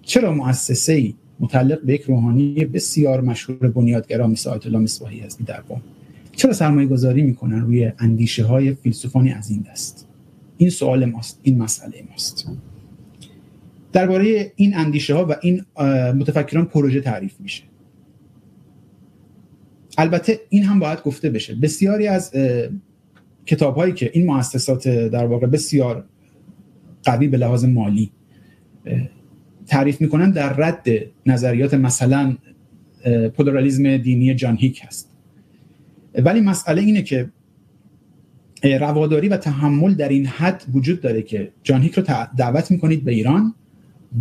چرا 0.02 0.32
مؤسسه 0.32 0.92
ای 0.92 1.14
متعلق 1.40 1.82
به 1.82 1.94
یک 1.94 2.02
روحانی 2.02 2.64
بسیار 2.64 3.20
مشهور 3.20 3.68
بنیادگرا 3.68 4.26
مثل 4.26 4.50
آیت 4.50 4.66
الله 4.66 4.78
مصباحی 4.78 5.20
هستی 5.20 5.44
در 5.44 5.60
قم 5.60 5.80
چرا 6.36 6.52
سرمایه 6.52 6.86
گذاری 6.88 7.22
می‌کنن 7.22 7.60
روی 7.60 7.92
اندیشه 7.98 8.44
های 8.44 8.74
فیلسوفانی 8.74 9.32
از 9.32 9.50
این 9.50 9.66
دست؟ 9.70 10.06
این 10.56 10.70
سوال 10.70 11.04
ماست 11.04 11.40
این 11.42 11.58
مسئله 11.62 12.04
ماست. 12.10 12.48
درباره 13.92 14.52
این 14.56 14.76
اندیشه 14.76 15.14
ها 15.14 15.26
و 15.26 15.36
این 15.42 15.64
متفکران 16.12 16.64
پروژه 16.64 17.00
تعریف 17.00 17.40
میشه. 17.40 17.62
البته 19.98 20.40
این 20.48 20.64
هم 20.64 20.78
باید 20.78 21.02
گفته 21.02 21.30
بشه. 21.30 21.54
بسیاری 21.54 22.06
از 22.06 22.32
کتاب 23.46 23.76
هایی 23.76 23.92
که 23.92 24.10
این 24.14 24.26
مؤسسات 24.26 24.88
در 24.88 25.26
واقع 25.26 25.46
بسیار 25.46 26.04
قوی 27.04 27.28
به 27.28 27.36
لحاظ 27.36 27.64
مالی. 27.64 28.10
تعریف 29.66 30.00
می‌کنن 30.00 30.30
در 30.30 30.52
رد 30.52 30.86
نظریات 31.26 31.74
مثلا 31.74 32.36
پلورالیزم 33.36 33.96
دینی 33.96 34.34
جان 34.34 34.56
هیک 34.56 34.80
هست. 34.84 35.10
ولی 36.14 36.40
مسئله 36.40 36.82
اینه 36.82 37.02
که 37.02 37.30
رواداری 38.62 39.28
و 39.28 39.36
تحمل 39.36 39.94
در 39.94 40.08
این 40.08 40.26
حد 40.26 40.64
وجود 40.72 41.00
داره 41.00 41.22
که 41.22 41.52
جان 41.62 41.82
هیک 41.82 41.94
رو 41.94 42.04
دعوت 42.36 42.70
می‌کنید 42.70 43.04
به 43.04 43.12
ایران 43.12 43.54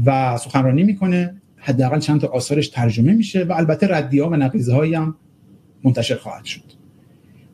و 0.06 0.38
سخنرانی 0.38 0.84
می‌کنه 0.84 1.42
حداقل 1.56 2.00
چند 2.00 2.22
تا 2.22 2.28
آثارش 2.28 2.70
ترجمه 2.70 3.14
میشه 3.14 3.44
و 3.44 3.54
البته 3.54 3.88
ردیه 3.88 4.26
و 4.26 4.36
نقیزه 4.36 4.74
هم 4.74 5.16
منتشر 5.84 6.16
خواهد 6.16 6.46
شد. 6.46 6.79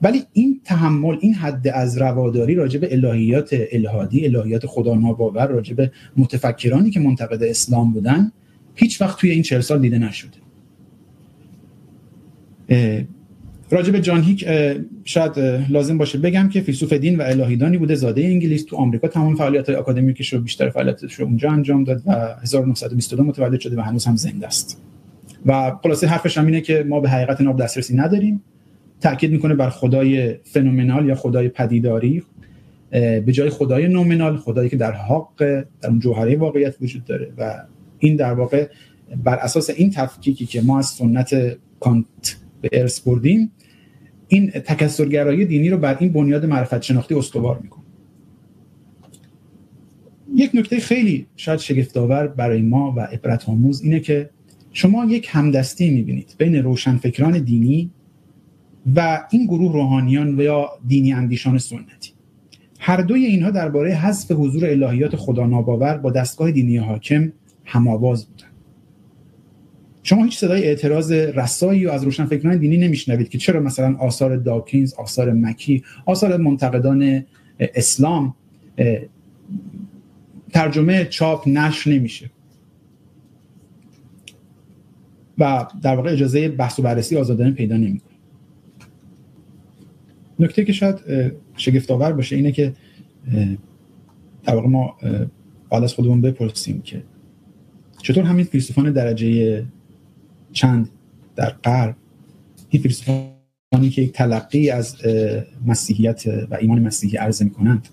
ولی 0.06 0.24
این 0.34 0.62
تحمل 0.64 1.18
این 1.22 1.34
حد 1.34 1.68
از 1.68 1.98
رواداری 1.98 2.56
راجع 2.56 2.80
الهیات 2.92 3.56
الهادی 3.72 4.26
الهیات 4.26 4.66
خدا 4.66 4.96
ناباور 4.96 5.48
راجع 5.48 5.88
متفکرانی 6.18 6.90
که 6.90 7.00
منتقد 7.00 7.44
اسلام 7.44 7.94
بودن 7.94 8.32
هیچ 8.76 9.02
وقت 9.02 9.20
توی 9.20 9.30
این 9.32 9.42
چهل 9.42 9.62
سال 9.62 9.82
دیده 9.82 9.98
نشده. 9.98 10.38
راجع 13.72 13.92
به 13.92 14.02
جان 14.02 14.22
هیک 14.22 14.48
شاید 15.04 15.40
لازم 15.70 15.98
باشه 15.98 16.18
بگم 16.18 16.50
که 16.50 16.62
فیلسوف 16.62 16.94
دین 16.94 17.18
و 17.18 17.22
الهیدانی 17.22 17.78
بوده 17.78 17.96
زاده 17.96 18.26
انگلیس 18.26 18.66
تو 18.66 18.76
آمریکا 18.76 19.08
تمام 19.08 19.36
فعالیت 19.36 19.70
های 19.70 19.80
اکادمیکش 19.80 20.34
رو 20.34 20.40
بیشتر 20.40 20.70
فعالیتش 20.70 21.14
رو 21.14 21.26
اونجا 21.26 21.52
انجام 21.52 21.84
داد 21.84 22.02
و 22.06 22.12
1922 22.42 23.24
متولد 23.24 23.60
شده 23.60 23.78
و 23.78 23.82
هنوز 23.82 24.06
هم 24.06 24.16
زنده 24.16 24.48
است. 24.48 24.82
و 25.46 25.72
خلاصه 25.84 26.08
حرفش 26.08 26.38
هم 26.38 26.46
اینه 26.46 26.62
که 26.62 26.86
ما 26.88 27.00
به 27.00 27.10
حقیقت 27.10 27.42
ناب 27.42 27.62
دسترسی 27.62 27.96
نداریم. 27.96 28.42
تاکید 29.06 29.32
می‌کنه 29.32 29.56
بر 29.56 29.70
خدای 29.70 30.36
فنومنال 30.44 31.06
یا 31.06 31.16
خدای 31.16 31.50
پدیداری. 31.50 32.24
به 32.92 33.32
جای 33.32 33.50
خدای 33.50 33.88
نومنال 33.88 34.38
خدایی 34.38 34.70
که 34.70 34.78
در 34.78 34.92
حق 34.92 35.66
در 35.82 35.90
اون 35.90 36.00
جوهره 36.00 36.36
واقعیت 36.36 36.76
وجود 36.82 37.06
داره 37.06 37.34
و 37.38 37.64
این 38.00 38.16
در 38.16 38.34
واقع 38.34 38.68
بر 39.24 39.36
اساس 39.36 39.70
این 39.70 39.92
تفکیکی 39.92 40.46
که 40.46 40.62
ما 40.62 40.80
از 40.80 40.86
سنت 40.86 41.58
کانت 41.80 42.38
به 42.62 42.70
ارث 42.74 43.00
بردیم 43.00 43.52
این 44.28 44.50
تکثرگرایی 44.50 45.46
دینی 45.46 45.70
رو 45.70 45.78
بر 45.78 45.98
این 46.00 46.12
بنیاد 46.14 46.46
معرفت 46.46 46.82
شناختی 46.82 47.16
استوار 47.16 47.60
می‌کنه. 47.64 47.84
یک 50.36 50.52
نکته 50.54 50.80
خیلی 50.80 51.26
شاید 51.36 51.60
شگفتآور 51.60 52.28
برای 52.28 52.62
ما 52.62 52.94
و 52.98 53.00
عبرت 53.00 53.50
آموز 53.50 53.82
اینه 53.82 54.00
که 54.00 54.30
شما 54.74 55.06
یک 55.06 55.28
همدستی 55.32 55.90
می‌بینید 55.90 56.36
بین 56.38 56.56
روشنفکران 56.56 57.40
دینی 57.40 57.92
و 58.96 59.28
این 59.30 59.46
گروه 59.46 59.74
روحانیان 59.74 60.40
و 60.40 60.42
یا 60.42 60.70
دینی 60.88 61.14
اندیشان 61.14 61.58
سنتی. 61.58 62.12
هر 62.80 63.02
دوی 63.02 63.26
اینها 63.26 63.52
درباره 63.52 63.94
حذف 63.94 64.32
حضور 64.32 64.66
الهیات 64.66 65.16
خدا 65.16 65.46
ناباور 65.46 65.98
با 65.98 66.12
دستگاه 66.12 66.52
دینی 66.52 66.78
حاکم 66.78 67.32
هماواز 67.66 68.26
بودن 68.26 68.48
شما 70.04 70.24
هیچ 70.24 70.38
صدای 70.38 70.64
اعتراض 70.64 71.12
رسایی 71.12 71.86
و 71.86 71.92
از 71.92 72.04
روشنفکران 72.04 72.58
دینی 72.58 72.78
نمیشنوید 72.78 73.30
که 73.30 73.38
چرا 73.38 73.60
مثلا 73.60 73.96
آثار 73.96 74.38
داکینز 74.38 74.94
آثار 74.94 75.34
مکی 75.34 75.84
آثار 76.06 76.38
منتقدان 76.38 77.26
اسلام 77.60 78.36
ترجمه 80.54 81.06
چاپ 81.06 81.48
نشر 81.48 81.92
نمیشه. 81.92 82.30
و 85.38 85.66
در 85.82 85.96
واقع 85.96 86.12
اجازه 86.12 86.50
بحث 86.50 86.80
و 86.80 86.84
بررسی 86.84 87.18
آزادانه 87.18 87.52
پیدا 87.52 87.78
نمی‌کنه. 87.78 88.15
نکته 90.40 90.66
که 90.66 90.74
شاید 90.74 90.96
شگفت 91.58 91.92
آور 91.92 92.12
باشه 92.12 92.36
اینه 92.36 92.52
که 92.52 92.74
در 94.44 94.56
واقع 94.56 94.68
ما 94.68 94.98
بعد 95.72 95.84
از 95.84 95.94
خودمون 95.94 96.22
بپرسیم 96.22 96.82
که 96.82 97.04
چطور 98.02 98.24
همین 98.24 98.46
فیلسوفان 98.46 98.92
درجه 98.92 99.64
چند 100.52 100.90
در 101.36 101.50
غرب 101.50 101.96
این 102.70 102.82
فیلسوفانی 102.82 103.90
که 103.90 104.02
یک 104.02 104.12
تلقی 104.12 104.70
از 104.70 104.96
مسیحیت 105.66 106.24
و 106.52 106.56
ایمان 106.56 106.80
مسیحی 106.80 107.18
عرضه 107.18 107.46
می‌کنند 107.46 107.88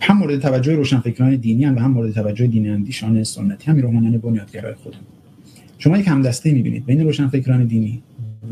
هم 0.00 0.16
مورد 0.18 0.40
توجه 0.40 0.74
روشنفکران 0.74 1.36
دینی 1.36 1.64
هم 1.64 1.76
و 1.76 1.78
هم 1.78 1.90
مورد 1.90 2.12
توجه 2.12 2.46
دین 2.46 2.70
اندیشان 2.70 3.24
سنتی 3.24 3.70
همین 3.70 3.82
روحانیان 3.82 4.18
بنیادگرای 4.18 4.74
خودم 4.74 4.98
شما 5.78 5.98
یک 5.98 6.08
همدسته 6.08 6.52
می‌بینید 6.52 6.86
بین 6.86 7.04
روشنفکران 7.04 7.64
دینی 7.64 8.02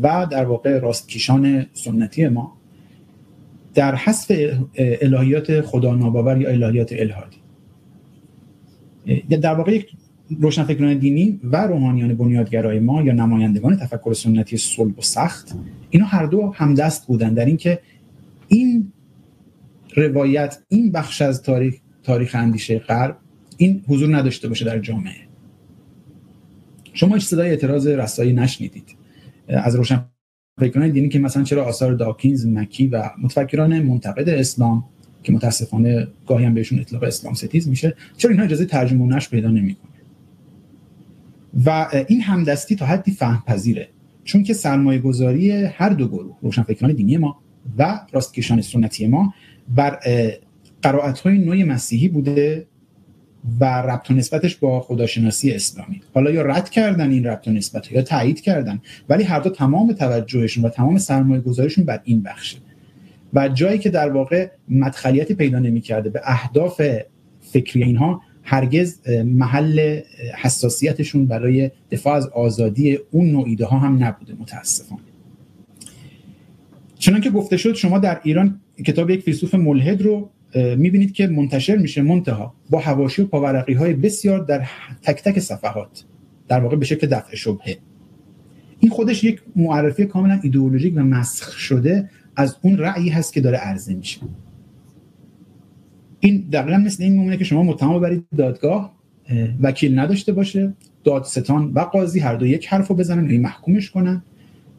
و 0.03 0.27
در 0.31 0.45
واقع 0.45 0.79
راستکیشان 0.79 1.65
سنتی 1.73 2.27
ما 2.27 2.57
در 3.73 3.95
حذف 3.95 4.31
الهیات 4.77 5.61
خدا 5.61 5.95
ناباور 5.95 6.41
یا 6.41 6.49
الهیات 6.49 6.93
الهادی. 6.93 7.37
در 9.37 9.53
واقع 9.53 9.75
یک 9.75 9.87
روشنفکران 10.39 10.97
دینی 10.97 11.39
و 11.43 11.67
روحانیان 11.67 12.13
بنیادگرای 12.13 12.79
ما 12.79 13.01
یا 13.01 13.13
نمایندگان 13.13 13.77
تفکر 13.77 14.13
سنتی 14.13 14.57
صلب 14.57 14.99
و 14.99 15.01
سخت 15.01 15.55
اینا 15.89 16.05
هر 16.05 16.25
دو 16.25 16.51
همدست 16.55 17.07
بودن 17.07 17.33
در 17.33 17.45
اینکه 17.45 17.79
این 18.47 18.91
روایت 19.95 20.59
این 20.67 20.91
بخش 20.91 21.21
از 21.21 21.43
تاریخ 21.43 21.75
تاریخ 22.03 22.35
اندیشه 22.35 22.79
غرب 22.79 23.17
این 23.57 23.83
حضور 23.87 24.17
نداشته 24.17 24.47
باشه 24.47 24.65
در 24.65 24.79
جامعه. 24.79 25.29
شما 26.93 27.15
هیچ 27.15 27.23
صدای 27.23 27.49
اعتراض 27.49 27.87
رسایی 27.87 28.33
نشنیدید. 28.33 28.98
از 29.49 29.75
روشن 29.75 30.05
فکران 30.59 30.89
دینی 30.89 31.09
که 31.09 31.19
مثلا 31.19 31.43
چرا 31.43 31.65
آثار 31.65 31.93
داکینز 31.93 32.47
مکی 32.47 32.87
و 32.87 33.09
متفکران 33.21 33.79
منتقد 33.79 34.29
اسلام 34.29 34.85
که 35.23 35.31
متاسفانه 35.31 36.07
گاهی 36.27 36.45
هم 36.45 36.53
بهشون 36.53 36.79
اطلاق 36.79 37.03
اسلام 37.03 37.33
ستیز 37.33 37.67
میشه 37.67 37.95
چرا 38.17 38.31
اینها 38.31 38.45
اجازه 38.45 38.85
نشر 38.93 39.29
پیدا 39.29 39.49
نمی‌کنه 39.49 39.89
و 41.65 41.87
این 42.07 42.21
همدستی 42.21 42.75
تا 42.75 42.85
حدی 42.85 43.11
فهم 43.11 43.43
پذیره 43.47 43.89
چون 44.23 44.43
که 44.43 44.53
سرمایه 44.53 44.99
گذاری 44.99 45.51
هر 45.51 45.89
دو 45.89 46.07
گروه 46.07 46.37
روشنفکران 46.41 46.93
دینی 46.93 47.17
ما 47.17 47.39
و 47.77 47.99
راستکشان 48.11 48.61
سنتی 48.61 49.07
ما 49.07 49.33
بر 49.75 49.99
قرائت 50.81 51.19
های 51.19 51.37
نوع 51.37 51.63
مسیحی 51.63 52.07
بوده 52.07 52.67
و 53.59 53.65
ربط 53.65 54.11
و 54.11 54.13
نسبتش 54.13 54.55
با 54.55 54.81
خداشناسی 54.81 55.51
اسلامی. 55.51 56.01
حالا 56.13 56.31
یا 56.31 56.41
رد 56.41 56.69
کردن 56.69 57.11
این 57.11 57.25
ربط 57.25 57.47
و 57.47 57.51
نسبت 57.51 57.91
یا 57.91 58.01
تایید 58.01 58.41
کردن 58.41 58.81
ولی 59.09 59.23
هر 59.23 59.39
دو 59.39 59.49
تمام 59.49 59.91
توجهشون 59.91 60.65
و 60.65 60.69
تمام 60.69 60.97
سرمایه 60.97 61.41
گذاریشون 61.41 61.85
بر 61.85 61.99
این 62.03 62.21
بخشه. 62.21 62.57
و 63.33 63.49
جایی 63.49 63.79
که 63.79 63.89
در 63.89 64.11
واقع 64.11 64.49
مدخلیتی 64.69 65.33
پیدا 65.33 65.59
نمی‌کرده 65.59 66.09
به 66.09 66.21
اهداف 66.23 66.81
فکری 67.41 67.83
اینها 67.83 68.21
هرگز 68.43 69.09
محل 69.25 69.99
حساسیتشون 70.41 71.25
برای 71.25 71.71
دفاع 71.91 72.15
از 72.15 72.27
آزادی 72.27 72.99
اون 73.11 73.31
نوع 73.31 73.47
ایده 73.47 73.65
ها 73.65 73.79
هم 73.79 74.03
نبوده 74.03 74.33
متاسفانه. 74.39 75.01
چنانکه 76.99 77.29
که 77.29 77.35
گفته 77.35 77.57
شد 77.57 77.73
شما 77.73 77.99
در 77.99 78.19
ایران 78.23 78.59
کتاب 78.85 79.09
یک 79.09 79.23
فیلسوف 79.23 79.55
ملحد 79.55 80.01
رو 80.01 80.29
می‌بینید 80.55 81.13
که 81.13 81.27
منتشر 81.27 81.77
میشه 81.77 82.01
منتها 82.01 82.53
با 82.69 82.79
هواشی 82.79 83.21
و 83.21 83.25
پاورقی 83.25 83.73
های 83.73 83.93
بسیار 83.93 84.39
در 84.39 84.67
تک 85.01 85.23
تک 85.23 85.39
صفحات 85.39 86.03
در 86.47 86.59
واقع 86.59 86.75
به 86.75 86.85
شکل 86.85 87.07
دفع 87.07 87.35
شبهه. 87.35 87.77
این 88.79 88.91
خودش 88.91 89.23
یک 89.23 89.41
معرفی 89.55 90.05
کاملا 90.05 90.39
ایدئولوژیک 90.43 90.93
و 90.97 91.03
مسخ 91.03 91.51
شده 91.51 92.09
از 92.35 92.55
اون 92.61 92.77
رأیی 92.77 93.09
هست 93.09 93.33
که 93.33 93.41
داره 93.41 93.57
عرضه 93.57 93.93
میشه. 93.93 94.19
این 96.19 96.49
دقیقا 96.51 96.77
مثل 96.77 97.03
این 97.03 97.11
میمونه 97.13 97.37
که 97.37 97.43
شما 97.43 97.63
متهم 97.63 97.99
برید 97.99 98.25
دادگاه 98.37 98.99
وکیل 99.61 99.99
نداشته 99.99 100.31
باشه 100.31 100.73
دادستان 101.03 101.71
و 101.73 101.79
قاضی 101.79 102.19
هر 102.19 102.35
دو 102.35 102.45
یک 102.47 102.67
حرف 102.67 102.87
رو 102.87 102.95
بزنن 102.95 103.29
این 103.29 103.41
محکومش 103.41 103.91
کنن. 103.91 104.23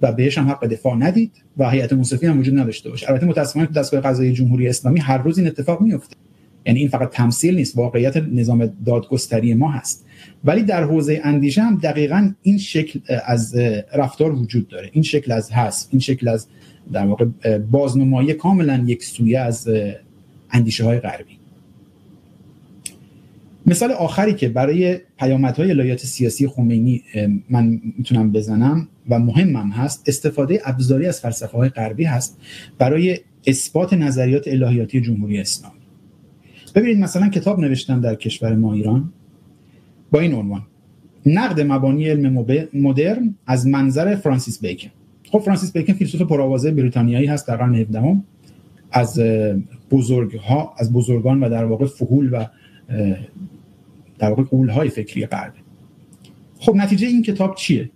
و 0.02 0.12
بهش 0.12 0.38
هم 0.38 0.48
حق 0.48 0.66
دفاع 0.66 0.96
ندید 0.96 1.32
و 1.56 1.70
هیئت 1.70 1.92
منصفی 1.92 2.26
هم 2.26 2.38
وجود 2.38 2.58
نداشته 2.58 2.90
باشه. 2.90 3.10
البته 3.10 3.26
متاسفانه 3.26 3.66
تو 3.66 3.72
دستگاه 3.72 4.00
قضایی 4.00 4.32
جمهوری 4.32 4.68
اسلامی 4.68 5.00
هر 5.00 5.18
روز 5.18 5.38
این 5.38 5.46
اتفاق 5.46 5.80
میفته 5.80 6.16
یعنی 6.66 6.78
این 6.78 6.88
فقط 6.88 7.10
تمثیل 7.10 7.54
نیست 7.54 7.78
واقعیت 7.78 8.16
نظام 8.16 8.72
دادگستری 8.86 9.54
ما 9.54 9.70
هست. 9.70 10.06
ولی 10.44 10.62
در 10.62 10.84
حوزه 10.84 11.20
اندیشه 11.24 11.62
هم 11.62 11.76
دقیقا 11.76 12.32
این 12.42 12.58
شکل 12.58 13.00
از 13.26 13.54
رفتار 13.94 14.32
وجود 14.32 14.68
داره. 14.68 14.90
این 14.92 15.02
شکل 15.02 15.32
از 15.32 15.52
هست 15.52 15.88
این 15.92 16.00
شکل 16.00 16.28
از 16.28 16.46
در 16.92 17.06
واقع 17.06 17.24
بازنمایی 17.58 18.34
کاملا 18.34 18.84
یک 18.86 19.04
سویه 19.04 19.38
از 19.38 19.68
اندیشه 20.50 20.84
های 20.84 20.98
غربی. 20.98 21.38
مثال 23.66 23.92
آخری 23.92 24.34
که 24.34 24.48
برای 24.48 24.98
پیامدهای 25.18 25.70
الهیات 25.70 25.98
سیاسی 25.98 26.48
خمینی 26.48 27.02
من 27.50 27.80
می‌تونم 27.98 28.32
بزنم 28.32 28.88
و 29.10 29.18
مهمم 29.18 29.70
هست 29.70 30.02
استفاده 30.06 30.60
ابزاری 30.64 31.06
از 31.06 31.20
فلسفه 31.20 31.58
های 31.58 31.68
غربی 31.68 32.04
هست 32.04 32.40
برای 32.78 33.18
اثبات 33.46 33.92
نظریات 33.92 34.48
الهیاتی 34.48 35.00
جمهوری 35.00 35.40
اسلامی. 35.40 35.80
ببینید 36.74 36.98
مثلا 36.98 37.28
کتاب 37.28 37.60
نوشتم 37.60 38.00
در 38.00 38.14
کشور 38.14 38.56
ما 38.56 38.72
ایران 38.72 39.12
با 40.10 40.20
این 40.20 40.34
عنوان 40.34 40.62
نقد 41.26 41.60
مبانی 41.60 42.08
علم 42.08 42.46
مدرن 42.72 43.34
از 43.46 43.66
منظر 43.66 44.16
فرانسیس 44.16 44.60
بیکن. 44.60 44.90
خب 45.30 45.38
فرانسیس 45.38 45.72
بیکن 45.72 45.92
فیلسوف 45.92 46.22
پرآوازه 46.22 46.70
بریتانیایی 46.70 47.26
هست 47.26 47.48
در 47.48 47.56
قرن 47.56 47.74
17 47.74 48.16
از 48.92 49.20
بزرگ 49.90 50.36
ها 50.36 50.74
از 50.78 50.92
بزرگان 50.92 51.40
و 51.40 51.48
در 51.48 51.64
واقع 51.64 51.86
فهول 51.86 52.28
و 52.32 52.44
در 54.18 54.28
واقع 54.28 54.42
قول 54.42 54.68
های 54.68 54.88
فکری 54.88 55.26
غرب. 55.26 55.52
خب 56.60 56.74
نتیجه 56.74 57.06
این 57.06 57.22
کتاب 57.22 57.54
چیه؟ 57.54 57.90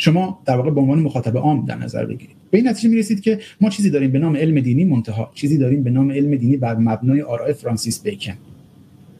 شما 0.00 0.38
در 0.44 0.56
واقع 0.56 0.70
به 0.70 0.80
عنوان 0.80 0.98
مخاطب 0.98 1.36
عام 1.36 1.64
در 1.64 1.76
نظر 1.76 2.06
بگیرید. 2.06 2.36
به 2.50 2.58
این 2.58 2.68
نتیجه 2.68 2.88
می‌رسید 2.88 3.20
که 3.20 3.38
ما 3.60 3.70
چیزی 3.70 3.90
داریم 3.90 4.10
به 4.12 4.18
نام 4.18 4.36
علم 4.36 4.60
دینی 4.60 4.84
منتها 4.84 5.30
چیزی 5.34 5.58
داریم 5.58 5.82
به 5.82 5.90
نام 5.90 6.10
علم 6.12 6.36
دینی 6.36 6.56
بر 6.56 6.76
مبنای 6.76 7.22
آراء 7.22 7.52
فرانسیس 7.52 8.02
بیکن. 8.02 8.32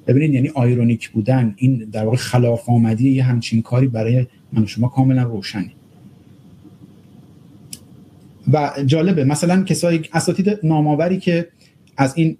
ببینید 0.06 0.34
یعنی 0.34 0.48
آیرونیک 0.48 1.10
بودن 1.10 1.54
این 1.56 1.88
در 1.92 2.04
واقع 2.04 2.16
خلاف 2.16 2.68
آمدی 2.68 3.10
یه 3.10 3.22
همچین 3.22 3.62
کاری 3.62 3.86
برای 3.86 4.26
من 4.52 4.62
و 4.62 4.66
شما 4.66 4.88
کاملا 4.88 5.22
روشنه. 5.22 5.70
و 8.52 8.70
جالبه 8.86 9.24
مثلا 9.24 9.62
کسایی 9.62 10.00
اساتید 10.12 10.58
نامآوری 10.62 11.18
که 11.18 11.48
از 11.96 12.16
این 12.16 12.36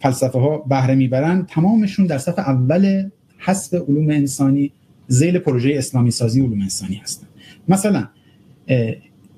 فلسفه 0.00 0.38
ها 0.38 0.58
بهره 0.58 0.94
می‌برن 0.94 1.46
تمامشون 1.50 2.06
در 2.06 2.18
صف 2.18 2.38
اول 2.38 3.08
حسب 3.38 3.84
علوم 3.88 4.10
انسانی 4.10 4.72
ذیل 5.08 5.38
پروژه 5.38 5.74
اسلامی 5.76 6.10
سازی 6.10 6.40
علوم 6.40 6.60
انسانی 6.60 6.94
هستن. 6.94 7.26
مثلا 7.68 8.08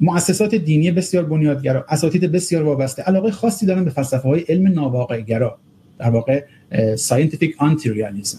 مؤسسات 0.01 0.55
دینی 0.55 0.91
بسیار 0.91 1.25
بنیادگرا 1.25 1.85
اساتید 1.89 2.33
بسیار 2.33 2.63
وابسته 2.63 3.03
علاقه 3.03 3.31
خاصی 3.31 3.67
دارن 3.67 3.85
به 3.85 3.91
فلسفه 3.91 4.29
های 4.29 4.41
علم 4.41 4.73
ناواقع 4.73 5.21
گرا 5.21 5.59
در 5.99 6.11
واقع 6.11 6.45
scientific 6.97 7.55
anti-realism 7.59 8.38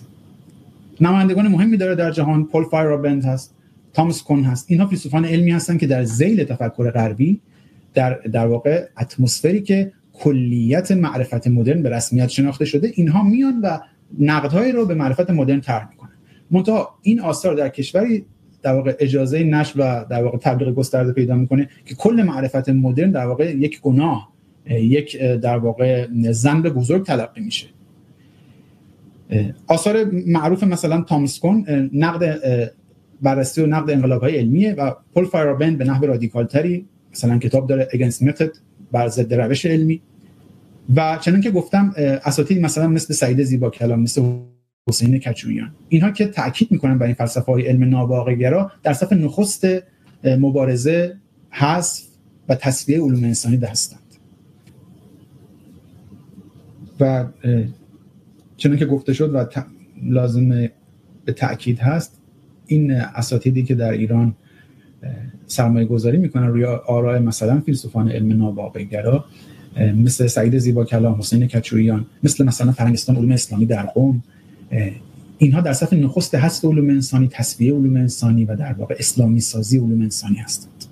نمایندگان 1.02 1.48
مهمی 1.48 1.78
داره 1.78 1.96
در 1.96 2.12
جهان 2.12 2.46
پول 2.46 2.63
فایرابند 2.63 3.26
هست 3.26 3.56
تامس 3.93 4.24
کون 4.24 4.43
هست 4.43 4.65
اینها 4.69 4.88
فیلسوفان 4.88 5.26
علمی 5.26 5.52
هستن 5.52 5.78
که 5.78 5.88
در 5.88 6.04
ذیل 6.04 6.43
تفکر 6.43 6.91
غربی 6.91 7.41
در 7.93 8.13
در 8.13 8.48
واقع 8.48 8.86
اتمسفری 9.02 9.62
که 9.62 9.91
کلیت 10.13 10.91
معرفت 10.91 11.48
مدرن 11.48 11.84
به 11.84 11.89
رسمیت 11.89 12.28
شناخته 12.28 12.65
شده 12.65 12.91
اینها 12.96 13.24
میان 13.24 13.62
و 13.62 13.80
نقدهایی 14.19 14.72
رو 14.72 14.86
به 14.86 14.96
معرفت 14.96 15.30
مدرن 15.30 15.62
طرح 15.62 15.89
می‌کنن. 15.89 16.10
منتها 16.52 17.00
این 17.02 17.19
آثار 17.19 17.56
در 17.56 17.69
کشوری 17.69 18.26
در 18.63 18.73
واقع 18.73 18.95
اجازه 18.99 19.43
نشر 19.43 19.73
و 19.80 20.06
در 20.10 20.23
واقع 20.23 20.38
تبلیغ 20.38 20.76
گسترده 20.76 21.12
پیدا 21.12 21.36
می‌کنه 21.36 21.69
که 21.86 21.95
کل 21.95 22.23
معرفت 22.28 22.69
مدرن 22.69 23.12
در 23.12 23.26
واقع 23.26 23.56
یک 23.56 23.82
گناه 23.82 24.34
یک 24.69 25.17
در 25.21 25.58
واقع 25.58 26.08
ذنب 26.32 26.69
بزرگ 26.69 27.06
تلقی 27.06 27.41
میشه. 27.41 27.67
آثار 29.67 30.06
معروف 30.26 30.63
مثلا 30.63 31.02
تامسکون 31.02 31.65
نقد 31.93 32.39
بررسی 33.21 33.62
و 33.62 33.65
نقد 33.65 33.89
انقلاب 33.89 34.21
های 34.21 34.38
علمیه 34.38 34.73
و 34.73 34.91
پول 35.13 35.26
فایرابند 35.26 35.78
به 35.78 35.86
نحو 35.86 36.06
رادیکال 36.06 36.45
تری 36.45 36.86
مثلا 37.13 37.38
کتاب 37.38 37.67
داره 37.67 37.88
Against 37.93 38.23
Method 38.23 38.58
بر 38.91 39.08
ضد 39.08 39.34
روش 39.34 39.65
علمی. 39.65 40.02
و 40.95 41.17
چنان 41.21 41.41
که 41.41 41.52
گفتم 41.52 41.93
اساتید 41.97 42.62
مثلا 42.62 42.88
مثل 42.88 43.13
سعید 43.13 43.43
زیبا 43.43 43.69
کلام 43.69 43.99
مثل 43.99 44.21
حسین 44.89 45.19
کچویان 45.19 45.72
اینها 45.89 46.12
که 46.12 46.26
تاکید 46.26 46.72
می‌کنن 46.72 46.98
بر 46.98 47.06
این 47.06 47.15
فلسفه 47.15 47.52
های 47.52 47.67
علم 47.67 47.89
ناواقعگرا 47.89 48.72
در 48.84 48.93
صف 48.93 49.13
نخست 49.13 49.65
مبارزه 50.24 51.15
حذف 51.50 52.04
و 52.50 52.56
تصویه 52.56 53.02
علوم 53.02 53.24
انسانی 53.24 53.56
هستند. 53.56 54.00
و 57.00 57.26
چنان 58.58 58.78
که 58.78 58.86
گفته 58.86 59.13
شد 59.13 59.36
و 59.36 59.46
لازم 60.04 60.50
به 61.26 61.34
تاکید 61.36 61.80
هست 61.80 62.22
این 62.67 62.91
اساتیدی 62.91 63.63
که 63.63 63.76
در 63.76 63.91
ایران 63.91 64.36
سرمایه 65.48 65.86
گذاری 65.86 66.17
می‌کنن 66.17 66.48
روی 66.48 66.65
آراء 66.65 67.19
مثلا 67.19 67.60
فیلسوفان 67.60 68.10
علم 68.10 68.38
ناواقعگرا 68.38 69.26
مثل 69.96 70.28
سعید 70.28 70.58
زیبا 70.58 70.86
کلام 70.86 71.19
حسین 71.19 71.48
کچویان 71.48 72.06
مثل 72.24 72.46
مثلا 72.46 72.72
فرنگستان 72.72 73.15
علوم 73.15 73.32
اسلامی 73.32 73.65
در 73.65 73.86
قوم 73.86 74.24
اینها 75.38 75.62
در 75.62 75.73
صف 75.73 75.93
نخست 75.93 76.36
هست 76.36 76.65
علوم 76.65 76.89
انسانی 76.89 77.28
تصویه 77.28 77.73
علوم 77.73 77.95
انسانی 77.95 78.45
و 78.45 78.56
در 78.56 78.73
واقع 78.73 78.95
اسلامی 78.99 79.39
سازی 79.39 79.78
علوم 79.78 80.02
انسانی 80.02 80.36
هستند. 80.36 80.86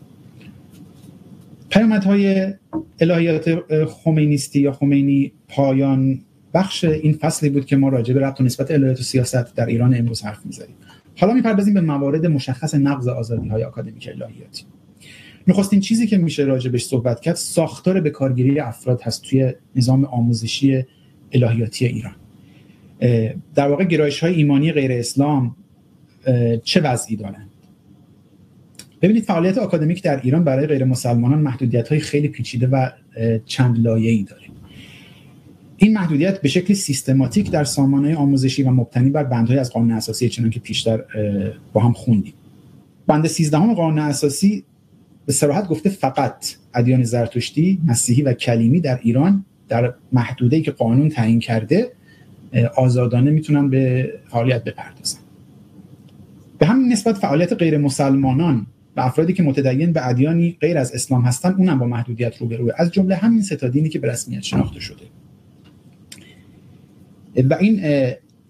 پیامدهای 1.69 2.53
الهیات 2.99 3.59
خمینیستی 3.85 4.59
یا 4.59 4.71
خمینی 4.71 5.31
پایان 5.47 6.19
بخش 6.53 6.83
این 6.83 7.13
فصلی 7.13 7.49
بود 7.49 7.65
که 7.65 7.75
ما 7.75 7.89
راجع 7.89 8.13
به 8.13 8.19
ربط 8.19 8.41
و 8.41 8.43
نسبت 8.43 8.71
الهیات 8.71 8.99
و 8.99 9.03
سیاست 9.03 9.55
در 9.55 9.65
ایران 9.65 9.95
امروز 9.95 10.21
حرف 10.21 10.45
می‌زنیم. 10.45 10.75
حالا 11.17 11.33
می‌پردازیم 11.33 11.73
به 11.73 11.81
موارد 11.81 12.25
مشخص 12.25 12.75
نقض 12.75 13.07
آزادی 13.07 13.49
های 13.49 13.63
اکادمیک 13.63 14.09
الهیاتی. 14.09 14.63
نخستین 15.47 15.79
چیزی 15.79 16.07
که 16.07 16.17
میشه 16.17 16.43
راجع 16.43 16.77
صحبت 16.77 17.19
کرد 17.19 17.35
ساختار 17.35 18.01
به 18.01 18.09
کارگیری 18.09 18.59
افراد 18.59 19.01
هست 19.01 19.23
توی 19.23 19.53
نظام 19.75 20.05
آموزشی 20.05 20.83
الهیاتی 21.31 21.85
ایران. 21.85 22.15
در 23.55 23.67
واقع 23.67 23.83
گرایش 23.83 24.19
های 24.19 24.33
ایمانی 24.33 24.71
غیر 24.71 24.91
اسلام 24.91 25.55
چه 26.63 26.81
وضعی 26.81 27.15
دارند؟ 27.15 27.47
ببینید 29.01 29.23
فعالیت 29.23 29.57
آکادمیک 29.57 30.03
در 30.03 30.21
ایران 30.21 30.43
برای 30.43 30.67
غیر 30.67 30.83
مسلمانان 30.83 31.39
محدودیت 31.39 31.87
های 31.87 31.99
خیلی 31.99 32.27
پیچیده 32.27 32.67
و 32.67 32.89
چند 33.45 33.79
لایه‌ای 33.79 34.23
داره. 34.23 34.41
این 35.77 35.93
محدودیت 35.93 36.41
به 36.41 36.49
شکل 36.49 36.73
سیستماتیک 36.73 37.51
در 37.51 37.63
سامانه 37.63 38.15
آموزشی 38.15 38.63
و 38.63 38.69
مبتنی 38.69 39.09
بر 39.09 39.23
بندهای 39.23 39.59
از 39.59 39.71
قانون 39.71 39.91
اساسی 39.91 40.29
چنان 40.29 40.49
که 40.49 40.59
پیشتر 40.59 41.03
با 41.73 41.81
هم 41.81 41.93
خوندیم. 41.93 42.33
بند 43.07 43.27
13 43.27 43.57
قانون 43.57 43.99
اساسی 43.99 44.63
به 45.25 45.33
صراحت 45.33 45.67
گفته 45.67 45.89
فقط 45.89 46.55
ادیان 46.73 47.03
زرتشتی، 47.03 47.79
مسیحی 47.87 48.21
و 48.21 48.33
کلیمی 48.33 48.79
در 48.79 48.99
ایران 49.03 49.45
در 49.69 49.93
محدوده‌ای 50.11 50.63
که 50.63 50.71
قانون 50.71 51.09
تعیین 51.09 51.39
کرده 51.39 51.91
آزادانه 52.75 53.31
می‌تونن 53.31 53.69
به 53.69 54.13
فعالیت 54.27 54.63
بپردازن. 54.63 55.19
به 56.59 56.65
همین 56.65 56.91
نسبت 56.91 57.17
فعالیت 57.17 57.53
غیر 57.53 57.77
مسلمانان 57.77 58.67
و 58.95 59.01
افرادی 59.01 59.33
که 59.33 59.43
متدین 59.43 59.93
به 59.93 60.07
ادیانی 60.07 60.57
غیر 60.61 60.77
از 60.77 60.93
اسلام 60.93 61.21
هستن 61.21 61.53
اونم 61.53 61.79
با 61.79 61.85
محدودیت 61.87 62.37
روبروه. 62.37 62.71
از 62.77 62.91
جمله 62.91 63.15
همین 63.15 63.41
ستادینی 63.41 63.89
که 63.89 63.99
به 63.99 64.11
رسمیت 64.11 64.41
شناخته 64.41 64.79
شده. 64.79 65.05
و 67.49 67.53
این 67.59 67.81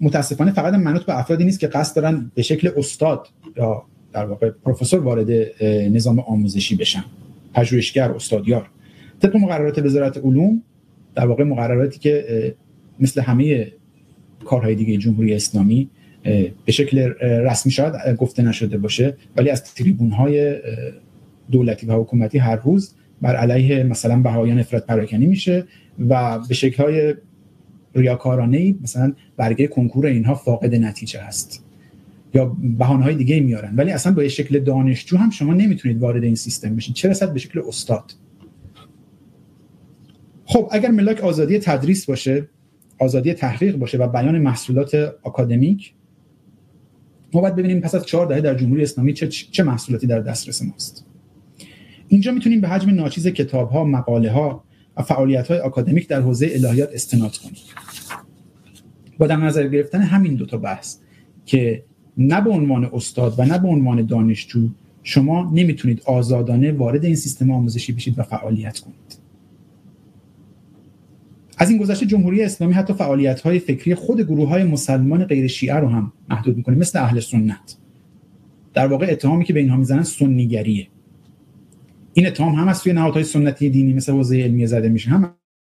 متاسفانه 0.01 0.51
فقط 0.51 0.73
منوط 0.73 1.03
به 1.03 1.19
افرادی 1.19 1.43
نیست 1.43 1.59
که 1.59 1.67
قصد 1.67 1.95
دارن 1.95 2.31
به 2.35 2.41
شکل 2.41 2.69
استاد 2.77 3.27
یا 3.57 3.83
در 4.13 4.25
واقع 4.25 4.49
پروفسور 4.49 4.99
وارد 4.99 5.29
نظام 5.91 6.19
آموزشی 6.19 6.75
بشن. 6.75 7.03
پژوهشگر 7.53 8.11
استادیار. 8.11 8.69
طبق 9.21 9.35
مقررات 9.35 9.79
وزارت 9.79 10.17
علوم 10.17 10.61
در 11.15 11.27
واقع 11.27 11.43
مقرراتی 11.43 11.99
که 11.99 12.55
مثل 12.99 13.21
همه 13.21 13.71
کارهای 14.45 14.75
دیگه 14.75 14.97
جمهوری 14.97 15.33
اسلامی 15.33 15.89
به 16.65 16.71
شکل 16.71 16.99
رسمی 17.21 17.71
شاید 17.71 17.93
گفته 18.17 18.43
نشده 18.43 18.77
باشه 18.77 19.17
ولی 19.37 19.49
از 19.49 19.63
تریبون 19.63 20.11
های 20.11 20.55
دولتی 21.51 21.85
و 21.85 21.93
حکومتی 21.93 22.37
هر 22.37 22.55
روز 22.55 22.93
بر 23.21 23.35
علیه 23.35 23.83
مثلا 23.83 24.19
بهایان 24.19 24.59
افراد 24.59 24.85
پراکنی 24.85 25.25
میشه 25.25 25.65
و 26.09 26.39
به 26.39 26.53
شکل 26.53 26.83
های 26.83 27.15
ریاکارانه 27.95 28.57
ای 28.57 28.75
مثلا 28.81 29.13
برگه 29.37 29.67
کنکور 29.67 30.05
اینها 30.05 30.35
فاقد 30.35 30.75
نتیجه 30.75 31.19
هست 31.19 31.65
یا 32.33 32.57
بهانه 32.77 33.03
های 33.03 33.15
دیگه 33.15 33.39
میارن. 33.39 33.75
ولی 33.75 33.91
اصلا 33.91 34.13
با 34.13 34.27
شکل 34.27 34.59
دانشجو 34.59 35.17
هم 35.17 35.29
شما 35.29 35.53
نمی‌تونید 35.53 35.99
وارد 35.99 36.23
این 36.23 36.35
سیستم 36.35 36.75
بشین. 36.75 36.93
چه 36.93 37.09
رسد 37.09 37.33
به 37.33 37.39
شکل 37.39 37.61
استاد؟ 37.67 38.11
خب 40.45 40.69
اگر 40.71 40.91
ملاک 40.91 41.19
آزادی 41.23 41.59
تدریس 41.59 42.05
باشه 42.05 42.47
آزادی 43.01 43.33
تحقیق 43.33 43.75
باشه 43.75 43.97
و 43.97 44.07
بیان 44.07 44.39
محصولات 44.39 45.15
آکادمیک 45.23 45.93
ما 47.33 47.41
باید 47.41 47.55
ببینیم 47.55 47.79
پس 47.79 47.95
از 47.95 48.05
چهار 48.05 48.25
دهه 48.25 48.41
در 48.41 48.55
جمهوری 48.55 48.83
اسلامی 48.83 49.13
چه, 49.13 49.27
چه 49.27 49.63
محصولاتی 49.63 50.07
در 50.07 50.19
دسترس 50.19 50.61
ماست. 50.63 51.05
اینجا 52.07 52.31
می‌تونیم 52.31 52.61
به 52.61 52.67
حجم 52.67 52.89
ناچیز 52.89 53.27
کتاب 53.27 53.69
ها 53.69 53.83
مقاله 53.83 54.31
ها 54.31 54.63
و 54.97 55.01
فعالیت 55.01 55.47
های 55.47 55.59
آکادمیک 55.59 56.07
در 56.07 56.21
حوزه 56.21 56.51
الهیات 56.53 56.89
استناد 56.93 57.37
کنیم. 57.37 57.55
با 59.17 59.27
در 59.27 59.35
نظر 59.35 59.67
گرفتن 59.67 60.01
همین 60.01 60.35
دو 60.35 60.45
تا 60.45 60.57
بحث 60.57 60.97
که 61.45 61.83
نه 62.17 62.41
به 62.41 62.49
عنوان 62.49 62.89
استاد 62.93 63.39
و 63.39 63.45
نه 63.45 63.59
به 63.59 63.67
عنوان 63.67 64.05
دانشجو 64.05 64.69
شما 65.03 65.51
نمی‌تونید 65.53 66.01
آزادانه 66.05 66.71
وارد 66.71 67.05
این 67.05 67.15
سیستم 67.15 67.51
آموزشی 67.51 67.93
بشید 67.93 68.19
و 68.19 68.23
فعالیت 68.23 68.79
کنید. 68.79 69.20
از 71.61 71.69
این 71.69 71.79
گذشته 71.79 72.05
جمهوری 72.05 72.43
اسلامی 72.43 72.73
حتی 72.73 72.93
فعالیت 72.93 73.41
های 73.41 73.59
فکری 73.59 73.95
خود 73.95 74.21
گروه 74.21 74.49
های 74.49 74.63
مسلمان 74.63 75.25
غیر 75.25 75.47
شیعه 75.47 75.75
رو 75.75 75.87
هم 75.87 76.13
محدود 76.29 76.57
می‌کنه 76.57 76.75
مثل 76.75 76.99
اهل 76.99 77.19
سنت. 77.19 77.77
در 78.73 78.87
واقع 78.87 79.07
اتهامی 79.09 79.45
که 79.45 79.53
به 79.53 79.59
اینها 79.59 79.77
می‌زنن 79.77 80.03
سنیگریه. 80.03 80.87
این 82.13 82.27
اتهام 82.27 82.55
هم 82.55 82.67
از 82.67 82.77
سوی 82.77 82.93
نهادهای 82.93 83.23
سنتی 83.23 83.69
دینی 83.69 83.93
مثل 83.93 84.11
حوزه 84.11 84.41
علمیه 84.43 84.65
زده 84.65 84.89
میشه 84.89 85.09
هم 85.09 85.33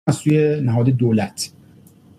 از 0.06 0.14
سوی 0.14 0.60
نهاد 0.60 0.88
دولت. 0.88 1.52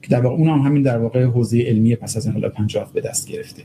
که 0.02 0.10
در 0.10 0.22
واقع 0.22 0.36
اون 0.36 0.50
هم 0.50 0.60
همین 0.60 0.84
در 0.84 0.98
واقع 0.98 1.24
حوزه 1.24 1.62
علمی 1.62 1.96
پس 1.96 2.18
از 2.18 2.28
انقلاب 2.28 2.52
50 2.52 2.92
به 2.94 3.02
دست 3.02 3.28
گرفته. 3.28 3.64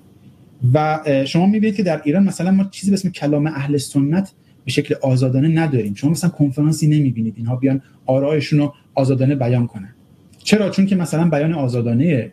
و 0.75 1.01
شما 1.27 1.47
می‌بینید 1.47 1.77
که 1.77 1.83
در 1.83 2.01
ایران 2.05 2.25
مثلا 2.25 2.51
ما 2.51 2.65
چیزی 2.65 2.91
به 2.91 2.95
اسم 2.95 3.11
کلام 3.11 3.47
اهل 3.47 3.77
سنت 3.77 4.33
به 4.65 4.71
شکل 4.71 4.95
آزادانه 5.03 5.49
نداریم. 5.49 5.95
شما 5.95 6.11
مثلا 6.11 6.31
کنفرانسی 6.31 6.87
نمی‌بینید. 6.87 7.35
اینها 7.37 7.57
بیان 7.57 7.83
آرایشون 8.07 8.59
رو 8.59 8.75
آزادانه 8.95 9.35
بیان 9.35 9.67
کنن 9.67 9.95
چرا؟ 10.39 10.71
چون 10.71 10.87
که 10.87 10.97
مثلا 10.97 11.29
بیان 11.29 11.53
آزادانه 11.53 12.33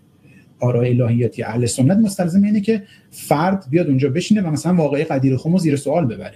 آراء 0.60 0.86
الهیاتی 0.86 1.44
اهل 1.44 1.66
سنت 1.66 1.98
مستلزم 1.98 2.44
اینه 2.44 2.62
که 2.62 2.84
فرد 3.12 3.66
بیاد 3.70 3.88
اونجا 3.88 4.10
بشینه 4.10 4.42
و 4.42 4.52
مثلا 4.52 4.76
واقعی 4.76 5.04
قدیر 5.04 5.38
خم 5.38 5.58
زیر 5.58 5.76
سوال 5.76 6.06
ببره. 6.06 6.36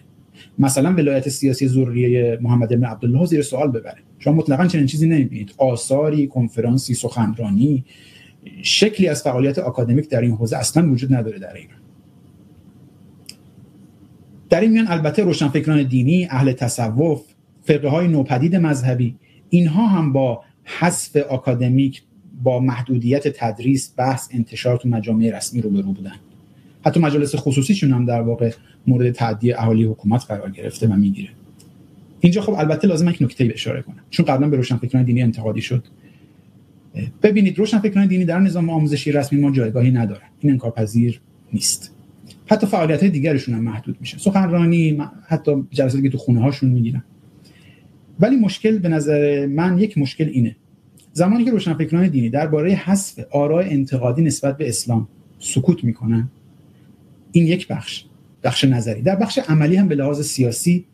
مثلا 0.60 0.93
ولایت 0.93 1.29
سیاسی 1.29 1.67
ذریه 1.67 2.39
محمد 2.41 2.79
بن 2.79 2.84
عبدالله 2.84 3.25
زیر 3.25 3.41
سوال 3.41 3.71
ببره. 3.71 3.97
شما 4.19 4.34
مطلقا 4.34 4.67
چنین 4.67 4.86
چیزی 4.86 5.10
نمی‌بینید. 5.10 5.53
آثاری 5.57 6.27
کنفرانسی 6.27 6.93
سخنرانی 6.93 7.86
شکلی 8.62 9.07
از 9.07 9.23
فعالیت 9.23 9.60
آکادمیک 9.60 10.10
در 10.10 10.21
این 10.21 10.31
حوزه 10.31 10.57
اصلا 10.57 10.91
وجود 10.91 11.13
نداره 11.13 11.39
در 11.39 11.53
ایران. 11.53 11.77
در 14.49 14.62
این 14.62 14.71
میان 14.71 14.88
البته 14.88 15.23
روشنفکران 15.23 15.84
دینی 15.84 16.27
اهل 16.29 16.51
تصوف 16.51 17.21
فرقه 17.63 17.88
های 17.88 18.07
نوپدید 18.07 18.55
مذهبی 18.55 19.15
اینها 19.51 19.87
هم 19.87 20.13
با 20.13 20.43
حذف 20.63 21.15
آکادمیک 21.15 22.03
با 22.43 22.59
محدودیت 22.59 23.27
تدریس 23.27 23.93
بحث 23.97 24.29
انتشار 24.31 24.77
تو 24.77 24.89
مجامع 24.89 25.37
رسمی 25.37 25.61
رو 25.61 25.69
رو 25.69 25.93
بودن. 25.93 26.15
حتی 26.85 26.99
مجالس 26.99 27.35
خصوصیشون 27.35 27.91
هم 27.91 28.05
در 28.05 28.21
واقع 28.21 28.51
مورد 28.87 29.11
تعدی 29.11 29.53
اهالی 29.53 29.83
حکومت 29.83 30.25
قرار 30.25 30.51
گرفته 30.51 30.87
و 30.87 30.93
می‌گیره. 30.93 31.29
اینجا 32.19 32.41
خب 32.41 32.53
البته 32.53 32.87
لازم 32.87 33.09
یک 33.09 33.21
نکته 33.21 33.51
اشاره 33.53 33.81
کنم. 33.81 34.03
چون 34.09 34.25
قبلا 34.25 34.49
به 34.49 34.57
روشنفکران 34.57 35.03
دینی 35.03 35.21
انتقادی 35.21 35.61
شد. 35.61 35.85
ببینید 37.23 37.59
روشنفکران 37.59 38.07
دینی 38.07 38.25
در 38.25 38.39
نظام 38.39 38.69
آموزشی 38.69 39.11
رسمی 39.11 39.39
ما 39.39 39.51
جایگاهی 39.51 39.91
ندارن. 39.91 40.27
این 40.39 40.51
انکارپذیر 40.51 41.21
نیست. 41.53 41.95
حتی 42.47 42.67
فعالیت 42.67 42.99
های 42.99 43.09
دیگرشون 43.09 43.55
هم 43.55 43.63
محدود 43.63 43.97
میشه 43.99 44.17
سخنرانی 44.17 45.01
حتی 45.27 45.63
جلساتی 45.71 46.03
که 46.03 46.09
تو 46.09 46.17
خونه 46.17 46.41
هاشون 46.41 46.69
می‌گیرن. 46.69 47.03
ولی 48.21 48.36
مشکل 48.36 48.77
به 48.77 48.89
نظر 48.89 49.45
من 49.45 49.77
یک 49.77 49.97
مشکل 49.97 50.29
اینه. 50.34 50.55
زمانی 51.13 51.45
که 51.45 51.51
روشنفکران 51.51 52.07
دینی 52.07 52.29
درباره 52.29 52.71
حذف 52.71 53.19
آراء 53.31 53.63
انتقادی 53.63 54.21
نسبت 54.21 54.57
به 54.57 54.69
اسلام 54.69 55.07
سکوت 55.39 55.84
می‌کنن 55.84 56.29
این 57.31 57.47
یک 57.47 57.67
بخش 57.67 58.05
بخش 58.43 58.63
نظری. 58.63 59.01
در 59.01 59.15
بخش 59.15 59.39
عملی 59.39 59.75
هم 59.75 59.88
به 59.88 59.95
لحاظ 59.95 60.21
سیاسی 60.21 60.86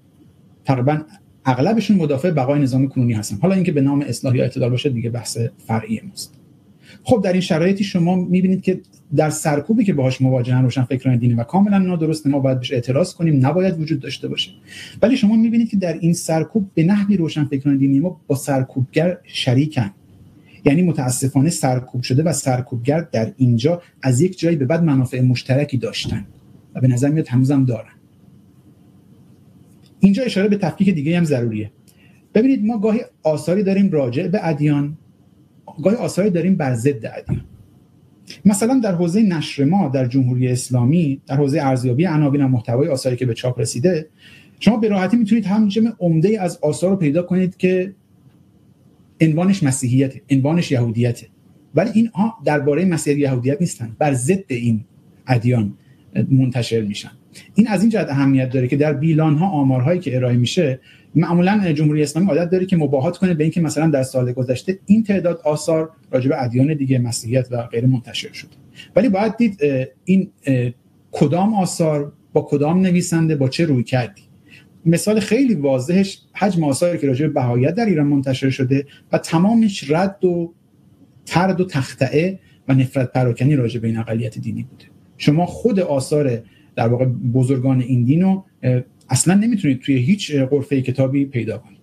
تقریبا 0.65 1.01
اغلبشون 1.45 1.97
مدافع 1.97 2.31
بقای 2.31 2.59
نظام 2.59 2.87
کنونی 2.87 3.13
هستن. 3.13 3.37
حالا 3.41 3.55
اینکه 3.55 3.71
به 3.71 3.81
نام 3.81 4.01
اصلاح 4.01 4.35
یا 4.35 4.43
اعتدال 4.43 4.69
باشه 4.69 4.89
دیگه 4.89 5.09
بحث 5.09 5.37
فرعی 5.67 6.01
ماست. 6.09 6.36
خب 7.03 7.21
در 7.23 7.31
این 7.31 7.41
شرایطی 7.41 7.83
شما 7.83 8.15
می‌بینید 8.15 8.61
که 8.61 8.81
در 9.15 9.29
سرکوبی 9.29 9.83
که 9.83 9.93
باهاش 9.93 10.21
مواجهن 10.21 10.63
روشن 10.63 10.83
فکران 10.83 11.17
دینی 11.17 11.33
و 11.33 11.43
کاملا 11.43 11.77
نادرسته 11.77 12.29
ما 12.29 12.39
باید 12.39 12.59
بهش 12.59 12.73
اعتراض 12.73 13.13
کنیم 13.13 13.45
نباید 13.45 13.79
وجود 13.79 13.99
داشته 13.99 14.27
باشه. 14.27 14.51
ولی 15.01 15.17
شما 15.17 15.35
می‌بینید 15.35 15.69
که 15.69 15.77
در 15.77 15.93
این 15.93 16.13
سرکوب 16.13 16.71
به 16.73 16.83
نحوی 16.83 17.17
روشن 17.17 17.45
فکران 17.45 17.77
دینی 17.77 17.99
ما 17.99 18.21
با 18.27 18.35
سرکوبگر 18.35 19.17
شریکن. 19.23 19.91
یعنی 20.65 20.81
متاسفانه 20.81 21.49
سرکوب 21.49 22.01
شده 22.01 22.23
و 22.23 22.33
سرکوبگر 22.33 23.07
در 23.11 23.33
اینجا 23.37 23.81
از 24.01 24.21
یک 24.21 24.39
جایی 24.39 24.55
به 24.55 24.65
بعد 24.65 24.83
منافع 24.83 25.21
مشترکی 25.21 25.77
داشتن 25.77 26.25
و 26.75 26.81
به 26.81 26.87
نظر 26.87 27.09
میاد 27.09 27.27
هنوزم 27.27 27.65
دارن. 27.65 27.93
اینجا 29.99 30.23
اشاره 30.23 30.47
به 30.47 30.57
تفکیک 30.57 30.89
دیگه 30.89 31.17
هم 31.17 31.23
ضروریه. 31.23 31.71
ببینید 32.33 32.65
ما 32.65 32.77
گاهی 32.77 32.99
آثاری 33.23 33.63
داریم 33.63 33.91
راجع 33.91 34.27
به 34.27 34.47
ادیان 34.47 34.97
گاهی 35.83 35.95
آثاری 35.95 36.29
داریم 36.29 36.55
بر 36.55 36.73
ضد 36.73 37.05
ادیان. 37.05 37.41
مثلا 38.45 38.79
در 38.83 38.95
حوزه 38.95 39.21
نشر 39.21 39.63
ما 39.63 39.89
در 39.89 40.05
جمهوری 40.05 40.47
اسلامی 40.47 41.21
در 41.27 41.35
حوزه 41.35 41.61
ارزیابی 41.61 42.05
عناوین 42.05 42.41
و 42.41 42.47
محتوای 42.47 42.87
آثاری 42.87 43.15
که 43.15 43.25
به 43.25 43.33
چاپ 43.33 43.59
رسیده 43.59 44.07
شما 44.59 44.77
به 44.77 44.87
راحتی 44.87 45.17
می‌تونید 45.17 45.47
جمع 45.67 45.91
عمده 45.99 46.41
از 46.41 46.59
آثار 46.61 46.89
رو 46.89 46.95
پیدا 46.95 47.23
کنید 47.23 47.57
که 47.57 47.93
عنوانش 49.21 49.63
مسیحیت 49.63 50.13
عنوانش 50.29 50.71
یهودیته. 50.71 51.27
ولی 51.75 51.89
اینها 51.93 52.37
درباره 52.45 52.85
مسیحیت 52.85 53.19
یهودیت 53.19 53.57
نیستن 53.61 53.95
بر 53.99 54.13
ضد 54.13 54.43
این 54.47 54.83
ادیان 55.27 55.73
منتشر 56.31 56.81
میشن. 56.81 57.11
این 57.55 57.67
از 57.67 57.81
این 57.81 57.89
جهت 57.89 58.09
اهمیت 58.09 58.49
داره 58.49 58.67
که 58.67 58.77
در 58.77 58.93
بیلان 58.93 59.35
ها 59.35 59.47
آمارهایی 59.47 59.99
که 59.99 60.15
ارائه 60.15 60.37
میشه 60.37 60.79
معمولا 61.17 61.73
جمهوری 61.73 62.03
اسلامی 62.03 62.29
عادت 62.29 62.49
داره 62.49 62.65
که 62.65 62.77
مباهات 62.77 63.17
کنه 63.17 63.33
به 63.33 63.43
اینکه 63.43 63.61
مثلا 63.61 63.89
در 63.89 64.03
سال 64.03 64.31
گذشته 64.31 64.79
این 64.85 65.03
تعداد 65.03 65.41
آثار 65.45 65.89
راجع 66.11 66.29
به 66.29 66.43
ادیان 66.43 66.73
دیگه 66.73 66.99
مسیحیت 66.99 67.47
و 67.51 67.61
غیر 67.61 67.85
منتشر 67.85 68.33
شده 68.33 68.51
ولی 68.95 69.09
باید 69.09 69.37
دید 69.37 69.59
این 70.05 70.29
کدام 71.11 71.53
آثار 71.53 72.13
با 72.33 72.47
کدام 72.49 72.81
نویسنده 72.81 73.35
با 73.35 73.49
چه 73.49 73.65
روی 73.65 73.83
کردی؟ 73.83 74.21
مثال 74.85 75.19
خیلی 75.19 75.55
واضحش 75.55 76.21
حجم 76.33 76.63
آثاری 76.63 76.97
که 76.97 77.07
راجع 77.07 77.27
به 77.27 77.33
بهایت 77.33 77.75
در 77.75 77.85
ایران 77.85 78.07
منتشر 78.07 78.49
شده 78.49 78.85
و 79.11 79.17
تمامش 79.17 79.91
رد 79.91 80.25
و 80.25 80.53
ترد 81.25 81.61
و 81.61 81.65
تختعه 81.65 82.39
و 82.67 82.73
نفرت 82.73 83.11
پراکنی 83.11 83.55
راجع 83.55 83.79
به 83.79 83.87
این 83.87 83.97
اقلیت 83.97 84.39
دینی 84.39 84.63
بوده. 84.63 84.85
شما 85.17 85.45
خود 85.45 85.79
آثار 85.79 86.41
در 86.75 86.87
واقع 86.87 87.05
بزرگان 87.05 87.81
این 87.81 88.03
دین 88.03 88.21
رو 88.21 88.45
اصلا 89.09 89.33
نمی‌تونید 89.33 89.79
توی 89.79 89.97
هیچ 89.97 90.35
قرفه 90.35 90.81
کتابی 90.81 91.25
پیدا 91.25 91.57
کنید. 91.57 91.77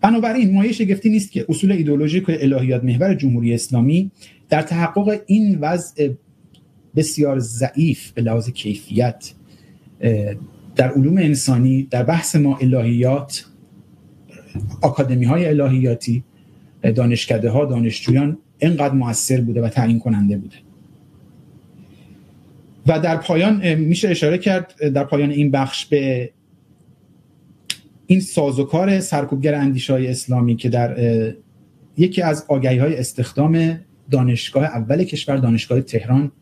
بنابراین 0.00 0.54
مایه 0.54 0.72
شگفتی 0.72 1.10
نیست 1.10 1.32
که 1.32 1.46
اصول 1.48 1.72
ایدولوژیک 1.72 2.24
الهیات 2.28 2.84
محور 2.84 3.14
جمهوری 3.14 3.54
اسلامی 3.54 4.10
در 4.48 4.62
تحقق 4.62 5.20
این 5.26 5.58
وضع 5.60 6.10
بسیار 6.96 7.38
ضعیف 7.38 8.12
به 8.12 8.22
لحاظ 8.22 8.50
کیفیت 8.50 9.32
در 10.76 10.90
علوم 10.90 11.18
انسانی 11.18 11.82
در 11.90 12.02
بحث 12.02 12.36
ما 12.36 12.56
الهیات 12.56 13.46
آکادمی 14.82 15.24
های 15.24 15.46
الهیاتی 15.46 16.24
دانشکده 16.94 17.50
ها 17.50 17.64
دانشجویان 17.64 18.38
اینقدر 18.58 18.94
موثر 18.94 19.40
بوده 19.40 19.62
و 19.62 19.68
تعیین 19.68 19.98
کننده 19.98 20.36
بوده. 20.36 20.56
و 22.86 23.00
در 23.00 23.16
پایان 23.16 23.74
میشه 23.74 24.08
اشاره 24.08 24.38
کرد 24.38 24.88
در 24.88 25.04
پایان 25.04 25.30
این 25.30 25.50
بخش 25.50 25.86
به 25.86 26.30
این 28.06 28.20
سازوکار 28.20 29.00
سرکوبگر 29.00 29.54
اندیش 29.54 29.90
های 29.90 30.06
اسلامی 30.06 30.56
که 30.56 30.68
در 30.68 30.96
یکی 31.96 32.22
از 32.22 32.44
آگهی 32.48 32.78
های 32.78 32.96
استخدام 32.96 33.80
دانشگاه 34.10 34.64
اول 34.64 35.04
کشور 35.04 35.36
دانشگاه 35.36 35.80
تهران 35.80 36.32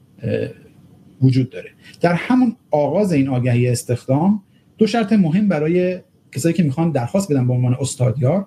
وجود 1.23 1.51
داره. 1.51 1.71
در 2.01 2.15
همون 2.15 2.57
آغاز 2.71 3.13
این 3.13 3.29
آگهی 3.29 3.69
استخدام 3.69 4.43
دو 4.79 4.87
شرط 4.87 5.13
مهم 5.13 5.49
برای 5.49 6.01
کسایی 6.33 6.55
که 6.55 6.63
می‌خوان 6.63 6.91
درخواست 6.91 7.33
بدن 7.33 7.47
به 7.47 7.53
عنوان 7.53 7.77
استادیار 7.81 8.47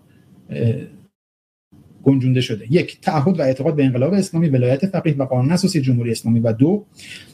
گنجونده 2.05 2.41
شده. 2.41 2.65
یک 2.69 3.01
تعهد 3.01 3.39
و 3.39 3.41
اعتقاد 3.41 3.75
به 3.75 3.85
انقلاب 3.85 4.13
اسلامی 4.13 4.49
ولایت 4.49 4.85
فقیه 4.85 5.15
و 5.15 5.23
قانون 5.23 5.51
اساسی 5.51 5.81
جمهوری 5.81 6.11
اسلامی. 6.11 6.39
و 6.39 6.53
دو 6.53 6.85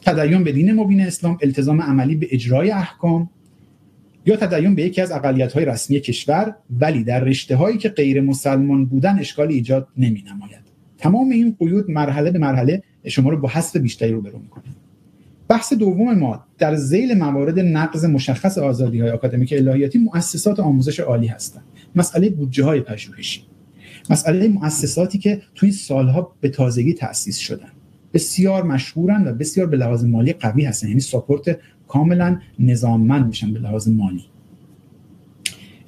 تدین 0.02 0.44
به 0.44 0.52
دین 0.52 0.72
مبین 0.72 1.00
اسلام 1.00 1.38
التزام 1.42 1.82
عملی 1.82 2.16
به 2.16 2.28
اجرای 2.30 2.70
احکام 2.70 3.30
یا 4.26 4.36
تدین 4.36 4.74
به 4.74 4.82
یکی 4.82 5.00
از 5.00 5.12
اقلیت 5.12 5.52
های 5.52 5.64
رسمی 5.64 6.00
کشور 6.00 6.54
ولی 6.80 7.04
در 7.04 7.20
رشته 7.20 7.56
هایی 7.56 7.78
که 7.78 7.88
غیر 7.88 8.20
مسلمان 8.20 8.84
بودن 8.86 9.18
اشکال 9.18 9.48
ایجاد 9.48 9.88
نمی 9.96 10.24
نماید 10.34 10.62
تمام 10.98 11.30
این 11.30 11.56
قیود 11.58 11.90
مرحله 11.90 12.30
به 12.30 12.38
مرحله 12.38 12.82
شما 13.06 13.30
رو 13.30 13.40
با 13.40 13.48
حذف 13.48 13.76
بیشتری 13.76 14.12
روبرو 14.12 14.38
می‌کنه. 14.38 14.64
بحث 15.48 15.72
دوم 15.72 16.14
ما 16.14 16.44
در 16.58 16.74
زیل 16.74 17.18
موارد 17.18 17.58
نقض 17.58 18.04
مشخص 18.04 18.58
آزادی 18.58 19.00
های 19.00 19.10
آکادمیک 19.10 19.54
الهیاتی 19.56 19.98
مؤسسات 19.98 20.60
آموزش 20.60 21.00
عالی 21.00 21.26
هستند. 21.26 21.64
مسئله 21.96 22.30
بودجه 22.30 22.64
های 22.64 22.80
پژوهشی. 22.80 23.42
مسئله 24.10 24.48
مؤسساتی 24.48 25.18
که 25.18 25.42
توی 25.54 25.72
سالها 25.72 26.32
به 26.40 26.48
تازگی 26.48 26.92
تأسیس 26.92 27.38
شدن. 27.38 27.68
بسیار 28.14 28.62
مشهورن 28.62 29.26
و 29.26 29.32
بسیار 29.32 29.66
به 29.66 29.76
لحاظ 29.76 30.04
مالی 30.04 30.32
قوی 30.32 30.64
هستن. 30.64 30.88
یعنی 30.88 31.00
ساپورت 31.00 31.58
کاملا 31.88 32.38
نظاممند 32.58 33.26
میشن 33.26 33.52
به 33.52 33.60
لحاظ 33.60 33.88
مالی. 33.88 34.24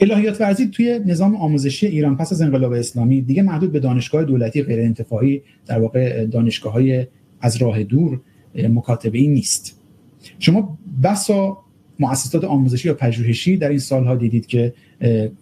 الهیات 0.01 0.41
ورزی 0.41 0.67
توی 0.67 1.01
نظام 1.07 1.37
آموزشی 1.37 1.87
ایران 1.87 2.17
پس 2.17 2.33
از 2.33 2.43
انقلاب 2.43 2.73
اسلامی 2.73 3.23
دیگه 3.23 3.43
محدود 3.43 3.73
به 3.73 3.81
دانشگاه 3.81 4.25
دولتی 4.25 4.63
غیر 4.63 4.81
انتفاعی 4.81 5.43
در 5.67 5.79
واقع 5.79 6.27
دانشگاه 6.27 6.73
های 6.73 7.07
از 7.41 7.57
راه 7.57 7.83
دور 7.83 8.21
مکاتبه 8.55 9.19
ای 9.19 9.29
نیست. 9.29 9.81
شما 10.39 10.79
بسا 11.03 11.59
مؤسسات 11.99 12.45
آموزشی 12.45 12.89
یا 12.89 12.95
پژوهشی 12.95 13.57
در 13.57 13.69
این 13.69 13.79
سالها 13.79 14.15
دیدید 14.15 14.47
که 14.47 14.75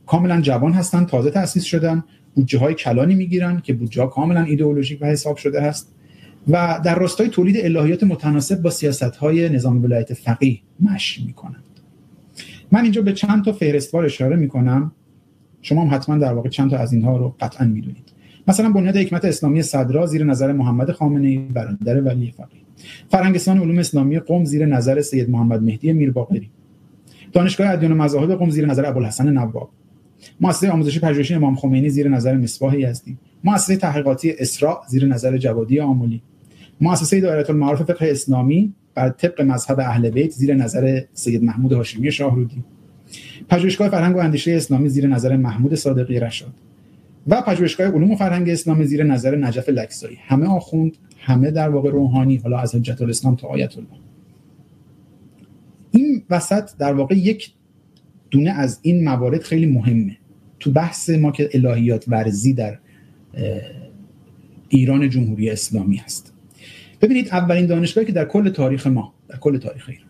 کاملا 0.06 0.40
جوان 0.40 0.72
هستند 0.72 1.06
تازه 1.06 1.30
تأسیس 1.30 1.64
شدن. 1.64 2.04
بودجه 2.34 2.58
های 2.58 2.74
کلانی 2.74 3.14
می‌گیرن 3.14 3.60
که 3.60 3.72
بودجه 3.72 4.06
کاملا 4.06 4.42
ایدئولوژیک 4.42 4.98
و 5.02 5.06
حساب 5.06 5.36
شده 5.36 5.60
هست 5.60 5.94
و 6.48 6.80
در 6.84 6.98
راستای 6.98 7.28
تولید 7.28 7.56
الهیات 7.64 8.02
متناسب 8.02 8.62
با 8.62 8.70
سیاست 8.70 9.02
های 9.02 9.48
نظام 9.48 9.84
ولایت 9.84 10.14
فقیه 10.14 10.58
مشی 10.80 11.24
می‌کنند. 11.24 11.64
من 12.72 12.82
اینجا 12.82 13.02
به 13.02 13.12
چند 13.12 13.44
تا 13.44 13.52
فهرستوار 13.52 14.04
اشاره 14.04 14.36
می‌کنم. 14.36 14.92
شما 15.62 15.82
هم 15.82 15.94
حتما 15.94 16.18
در 16.18 16.32
واقع 16.32 16.48
چند 16.48 16.70
تا 16.70 16.76
از 16.76 16.92
اینها 16.92 17.16
رو 17.16 17.36
قطعا 17.40 17.66
می‌دونید. 17.66 18.12
مثلا 18.48 18.70
بنیاد 18.70 18.96
حکمت 18.96 19.24
اسلامی 19.24 19.62
صدرا 19.62 20.06
زیر 20.06 20.24
نظر 20.24 20.52
محمد 20.52 20.92
خامنه 20.92 21.28
ای 21.28 21.38
برادر 21.38 22.00
ولی 22.00 22.34
فقیه. 22.36 22.60
فرهنگستان 23.10 23.58
علوم 23.58 23.78
اسلامی 23.78 24.18
قم 24.18 24.44
زیر 24.44 24.66
نظر 24.66 25.00
سید 25.00 25.30
محمد 25.30 25.62
مهدی 25.62 25.92
میرباقری. 25.92 26.50
دانشگاه 27.32 27.70
ادیان 27.70 27.92
مذاهب 27.92 28.34
قم 28.34 28.50
زیر 28.50 28.66
نظر 28.66 28.86
ابوالحسن 28.86 29.32
نواب. 29.32 29.70
مؤسسه 30.42 30.70
آموزشی 30.70 31.00
پژوهشی 31.00 31.34
امام 31.34 31.56
خمینی 31.56 31.88
زیر 31.88 32.08
نظر 32.08 32.36
مصباح 32.36 32.78
یزدی 32.78 33.18
مؤسسه 33.44 33.76
تحقیقاتی 33.76 34.32
اسراء 34.38 34.80
زیر 34.88 35.06
نظر 35.06 35.36
جوادی 35.36 35.80
آمولی. 35.80 36.22
مؤسسه 36.80 37.20
دایره 37.20 37.50
المعارف 37.50 37.82
فقه 37.82 38.10
اسلامی 38.10 38.74
بر 38.94 39.08
طبق 39.08 39.40
مذهب 39.40 39.80
اهل 39.80 40.10
بیت 40.10 40.30
زیر 40.30 40.54
نظر 40.54 41.00
سید 41.12 41.44
محمود 41.44 41.72
هاشمی 41.72 42.12
شاهرودی. 42.12 42.64
پژوهشگاه 43.48 43.88
فرهنگ 43.88 44.16
و 44.16 44.18
اندیشه 44.18 44.52
اسلامی 44.52 44.88
زیر 44.88 45.06
نظر 45.06 45.36
محمود 45.36 45.74
صادقی 45.74 46.20
رشاد. 46.20 46.52
و 47.26 47.42
پژوهشگاه 47.42 47.86
علوم 47.86 48.10
و 48.10 48.16
فرهنگ 48.16 48.48
اسلامی 48.48 48.84
زیر 48.84 49.04
نظر 49.04 49.36
نجف 49.36 49.68
لکسایی. 49.68 50.18
همه 50.26 50.46
آخوند 50.46 50.96
همه 51.18 51.50
در 51.50 51.68
واقع 51.68 51.90
روحانی 51.90 52.36
حالا 52.36 52.58
از 52.58 52.74
حجت 52.74 53.02
الاسلام 53.02 53.36
تا 53.36 53.48
آیت 53.48 53.76
الله. 53.76 54.00
این 55.90 56.22
وسط 56.30 56.70
در 56.78 56.92
واقع 56.92 57.14
یک 57.14 57.52
دونه 58.30 58.50
از 58.50 58.78
این 58.82 59.04
موارد 59.04 59.42
خیلی 59.42 59.66
مهمه. 59.66 60.16
تو 60.62 60.70
بحث 60.70 61.10
ما 61.10 61.32
که 61.32 61.50
الهیات 61.54 62.04
ورزی 62.08 62.52
در 62.52 62.78
ایران 64.68 65.10
جمهوری 65.10 65.50
اسلامی 65.50 65.96
هست. 65.96 66.32
ببینید 67.00 67.28
اولین 67.28 67.66
دانشگاهی 67.66 68.06
که 68.06 68.12
در 68.12 68.24
کل 68.24 68.48
تاریخ 68.48 68.86
ما 68.86 69.14
در 69.28 69.36
کل 69.36 69.58
تاریخ 69.58 69.88
ایران 69.88 70.06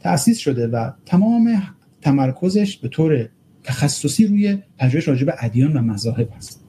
تأسیس 0.00 0.38
شده 0.38 0.66
و 0.66 0.90
تمام 1.06 1.62
تمرکزش 2.02 2.76
به 2.76 2.88
طور 2.88 3.28
تخصصی 3.64 4.26
روی 4.26 4.58
پژوهش 4.78 5.08
راجع 5.08 5.26
به 5.26 5.34
ادیان 5.38 5.76
و 5.76 5.82
مذاهب 5.82 6.28
هست. 6.36 6.64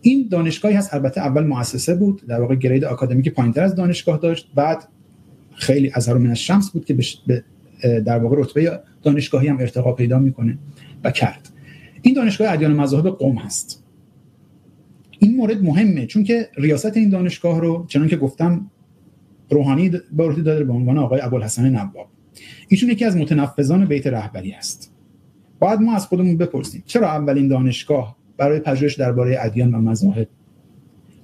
این 0.00 0.28
دانشگاهی 0.30 0.74
هست 0.74 0.94
البته 0.94 1.20
اول 1.20 1.46
مؤسسه 1.46 1.94
بود 1.94 2.26
در 2.26 2.40
واقع 2.40 2.54
گرید 2.54 2.84
آکادمیک 2.84 3.28
پایینتر 3.28 3.62
از 3.62 3.74
دانشگاه 3.74 4.18
داشت 4.18 4.50
بعد 4.54 4.88
خیلی 5.54 5.90
از 5.94 6.08
از 6.08 6.38
شمس 6.38 6.70
بود 6.70 6.84
که 6.84 6.94
به 7.26 7.44
در 8.00 8.18
واقع 8.18 8.36
رتبه 8.38 8.80
دانشگاهی 9.02 9.48
هم 9.48 9.58
ارتقا 9.58 9.92
پیدا 9.92 10.18
می‌کنه 10.18 10.58
و 11.04 11.10
کرد. 11.10 11.51
این 12.02 12.14
دانشگاه 12.14 12.52
ادیان 12.52 12.72
مذاهب 12.72 13.08
قوم 13.08 13.36
هست. 13.36 13.84
این 15.18 15.36
مورد 15.36 15.62
مهمه 15.62 16.06
چون 16.06 16.24
که 16.24 16.48
ریاست 16.56 16.96
این 16.96 17.08
دانشگاه 17.08 17.60
رو 17.60 17.86
چنان 17.88 18.08
که 18.08 18.16
گفتم 18.16 18.70
روحانی 19.50 19.88
به 19.88 20.00
داده 20.12 20.64
به 20.64 20.72
عنوان 20.72 20.98
آقای 20.98 21.20
ابوالحسن 21.20 21.70
نواب. 21.70 22.08
ایشون 22.68 22.90
یکی 22.90 23.04
از 23.04 23.16
متنفذان 23.16 23.84
بیت 23.84 24.06
رهبری 24.06 24.52
است 24.52 24.92
باید 25.58 25.80
ما 25.80 25.94
از 25.94 26.06
خودمون 26.06 26.36
بپرسیم 26.36 26.82
چرا 26.86 27.08
اولین 27.08 27.48
دانشگاه 27.48 28.16
برای 28.36 28.60
پژوهش 28.60 28.94
درباره 28.94 29.36
ادیان 29.40 29.74
و 29.74 29.80
مذاهب 29.80 30.28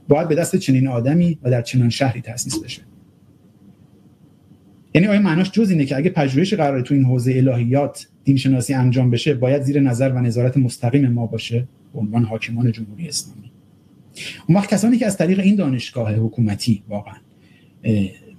باید 0.08 0.28
به 0.28 0.34
دست 0.34 0.56
چنین 0.56 0.88
آدمی 0.88 1.38
و 1.42 1.50
در 1.50 1.62
چنان 1.62 1.88
شهری 1.88 2.20
تأسیس 2.20 2.58
بشه؟ 2.58 2.82
یعنی 4.98 5.10
آیا 5.10 5.20
معناش 5.20 5.50
جز 5.50 5.70
اینه 5.70 5.84
که 5.84 5.96
اگه 5.96 6.10
پژوهش 6.10 6.54
قرار 6.54 6.80
تو 6.80 6.94
این 6.94 7.04
حوزه 7.04 7.32
الهیات 7.32 8.08
دینشناسی 8.24 8.74
انجام 8.74 9.10
بشه 9.10 9.34
باید 9.34 9.62
زیر 9.62 9.80
نظر 9.80 10.12
و 10.12 10.20
نظارت 10.20 10.56
مستقیم 10.56 11.08
ما 11.08 11.26
باشه؟ 11.26 11.68
به 11.94 12.00
عنوان 12.00 12.24
حاکمان 12.24 12.72
جمهوری 12.72 13.08
اسلامی. 13.08 13.50
اون 14.48 14.58
وقت 14.58 14.70
کسانی 14.70 14.96
که 14.96 15.06
از 15.06 15.16
طریق 15.16 15.40
این 15.40 15.56
دانشگاه 15.56 16.14
حکومتی 16.14 16.82
واقعا 16.88 17.14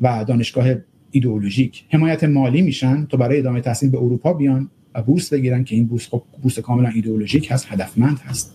و 0.01 0.25
دانشگاه 0.27 0.67
ایدئولوژیک 1.11 1.85
حمایت 1.89 2.23
مالی 2.23 2.61
میشن 2.61 3.05
تا 3.05 3.17
برای 3.17 3.39
ادامه 3.39 3.61
تحصیل 3.61 3.89
به 3.89 3.97
اروپا 3.97 4.33
بیان 4.33 4.69
و 4.95 5.01
بورس 5.01 5.33
بگیرن 5.33 5.63
که 5.63 5.75
این 5.75 5.87
بورس 5.87 6.07
خب 6.07 6.23
بورس 6.41 6.59
کاملا 6.59 6.89
ایدئولوژیک 6.89 7.51
هست 7.51 7.67
هدفمند 7.69 8.19
هست. 8.19 8.53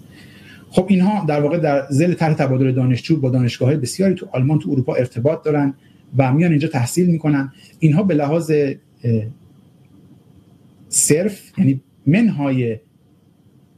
خب 0.70 0.86
اینها 0.88 1.24
در 1.24 1.40
واقع 1.40 1.58
در 1.58 1.86
زل 1.90 2.14
طرح 2.14 2.34
تبادل 2.34 2.72
دانشجو 2.72 3.20
با 3.20 3.30
دانشگاه 3.30 3.76
بسیاری 3.76 4.14
تو 4.14 4.26
آلمان 4.32 4.58
تو 4.58 4.70
اروپا 4.70 4.94
ارتباط 4.94 5.44
دارن 5.44 5.74
و 6.18 6.32
میان 6.32 6.50
اینجا 6.50 6.68
تحصیل 6.68 7.06
می‌کنن. 7.06 7.52
اینها 7.78 8.02
به 8.02 8.14
لحاظ 8.14 8.52
صرف 10.88 11.58
یعنی 11.58 11.80
منهای 12.06 12.78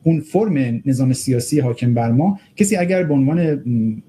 اون 0.02 0.20
فرم 0.20 0.82
نظام 0.86 1.12
سیاسی 1.12 1.60
حاکم 1.60 1.94
بر 1.94 2.12
ما 2.12 2.40
کسی 2.56 2.76
اگر 2.76 3.02
به 3.02 3.14
عنوان 3.14 3.62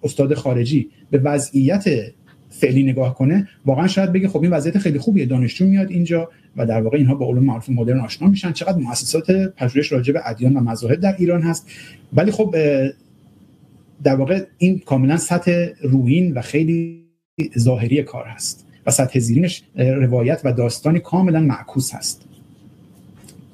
استاد 0.03 0.33
خارجی 0.33 0.89
به 1.11 1.17
وضعیت 1.17 1.85
فعلی 2.49 2.83
نگاه 2.83 3.15
کنه 3.15 3.47
واقعا 3.65 3.87
شاید 3.87 4.11
بگه 4.11 4.27
خب 4.27 4.41
این 4.41 4.51
وضعیت 4.51 4.77
خیلی 4.77 4.99
خوبیه 4.99 5.25
دانشجو 5.25 5.65
میاد 5.65 5.91
اینجا 5.91 6.29
و 6.57 6.65
در 6.65 6.81
واقع 6.81 6.97
اینها 6.97 7.15
با 7.15 7.25
علوم 7.25 7.43
معروف 7.43 7.69
مدرن 7.69 7.99
آشنا 7.99 8.27
میشن. 8.27 8.51
چقدر 8.51 8.77
مؤسسات 8.77 9.31
پژوهش 9.31 9.91
راجع 9.91 10.13
به 10.13 10.29
ادیان 10.29 10.57
و 10.57 10.59
مذاهب 10.59 10.99
در 10.99 11.15
ایران 11.17 11.41
هست. 11.41 11.69
ولی 12.13 12.31
خب 12.31 12.55
در 14.03 14.15
واقع 14.15 14.45
این 14.57 14.79
کاملا 14.79 15.17
سطح 15.17 15.67
روین 15.81 16.33
و 16.33 16.41
خیلی 16.41 17.06
ظاهری 17.57 18.03
کار 18.03 18.25
هست 18.25 18.65
و 18.85 18.91
سطح 18.91 19.19
زیرینش 19.19 19.63
روایت 19.75 20.41
و 20.43 20.53
داستانی 20.53 20.99
کاملا 20.99 21.39
معکوس 21.39 21.95
هست. 21.95 22.25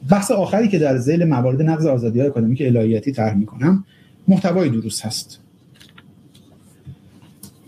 بحث 0.10 0.32
آخری 0.32 0.68
که 0.68 0.80
در 0.80 0.98
زیل 0.98 1.24
موارد 1.24 1.62
نقض 1.62 1.86
آزادی 1.86 2.20
های 2.20 2.30
اکادمیک 2.30 2.62
الهیاتی 2.62 3.12
طرح 3.12 3.34
می‌کنم 3.34 3.86
محتوای 4.28 4.70
دروس 4.70 5.02
هست. 5.02 5.40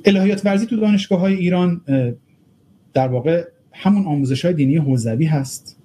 الهیات 0.06 0.45
ورزی 0.45 0.65
تو 0.65 0.75
دانشگاه 0.75 1.19
های 1.19 1.34
ایران 1.34 1.82
در 2.93 3.08
واقع 3.08 3.43
همون 3.71 4.06
آموزش 4.06 4.45
های 4.45 4.54
دینی 4.54 4.78
حوزوی 4.78 5.25
هست. 5.25 5.78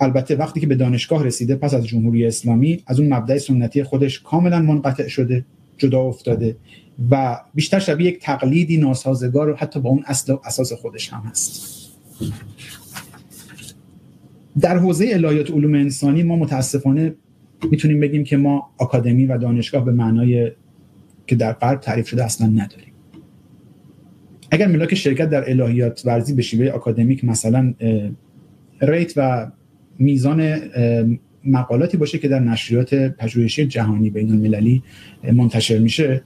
البته 0.00 0.36
وقتی 0.36 0.60
که 0.60 0.66
به 0.66 0.74
دانشگاه 0.74 1.24
رسیده 1.24 1.56
پس 1.56 1.74
از 1.74 1.86
جمهوری 1.86 2.26
اسلامی 2.26 2.82
از 2.86 3.00
اون 3.00 3.14
مبدع 3.14 3.38
سنتی 3.38 3.82
خودش 3.82 4.20
کاملا 4.20 4.62
منقطع 4.62 5.08
شده 5.08 5.44
جدا 5.78 6.00
افتاده. 6.00 6.56
و 7.10 7.40
بیشتر 7.54 7.78
شبیه 7.78 8.08
یک 8.08 8.20
تقلیدی 8.20 8.76
ناسازگار 8.76 9.50
و 9.50 9.56
حتی 9.56 9.80
با 9.80 9.90
اون 9.90 10.02
اصل 10.06 10.32
و 10.32 10.40
اساس 10.44 10.72
خودش 10.72 11.12
هم 11.12 11.20
هست. 11.20 11.82
در 14.60 14.78
حوزه 14.78 15.08
الهیات 15.12 15.50
علوم 15.50 15.74
انسانی 15.74 16.22
ما 16.22 16.36
متاسفانه 16.36 17.14
می‌تونیم 17.70 18.00
بگیم 18.00 18.24
که 18.24 18.36
ما 18.36 18.70
آکادمی 18.78 19.26
و 19.26 19.38
دانشگاه 19.38 19.84
به 19.84 19.92
معنای 19.92 20.52
که 21.26 21.36
در 21.36 21.52
غرب 21.52 21.80
تعریف 21.80 22.08
شده 22.08 22.24
اصلا 22.24 22.46
نداریم. 22.46 22.92
اگر 24.50 24.66
ملاک 24.66 24.94
شرکت 24.94 25.30
در 25.30 25.50
الهیات 25.50 26.02
ورزی 26.04 26.34
به 26.34 26.42
شیوه 26.42 26.70
آکادمیک 26.70 27.24
مثلا 27.24 27.74
ریت 28.80 29.12
و 29.16 29.50
میزان 29.98 30.58
مقالاتی 31.44 31.96
باشه 31.96 32.18
که 32.18 32.28
در 32.28 32.40
نشریات 32.40 32.94
پژوهشی 32.94 33.66
جهانی 33.66 34.10
بین 34.10 34.30
المللی 34.30 34.82
منتشر 35.32 35.78
میشه 35.78 36.22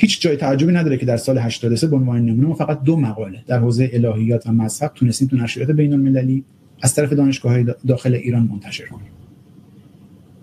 هیچ 0.00 0.20
جای 0.20 0.36
تعجبی 0.36 0.72
نداره 0.72 0.96
که 0.96 1.06
در 1.06 1.16
سال 1.16 1.38
83 1.38 1.86
به 1.86 1.96
عنوان 1.96 2.24
نمونه 2.24 2.54
فقط 2.54 2.82
دو 2.82 2.96
مقاله 2.96 3.44
در 3.46 3.58
حوزه 3.58 3.90
الهیات 3.92 4.46
و 4.46 4.52
مذهب 4.52 4.92
تونستیم 4.94 5.28
تو 5.28 5.36
نشریات 5.36 5.70
بین 5.70 5.92
المللی 5.92 6.44
از 6.82 6.94
طرف 6.94 7.12
دانشگاه 7.12 7.62
داخل 7.62 8.14
ایران 8.14 8.48
منتشر 8.52 8.86
کنیم. 8.86 9.06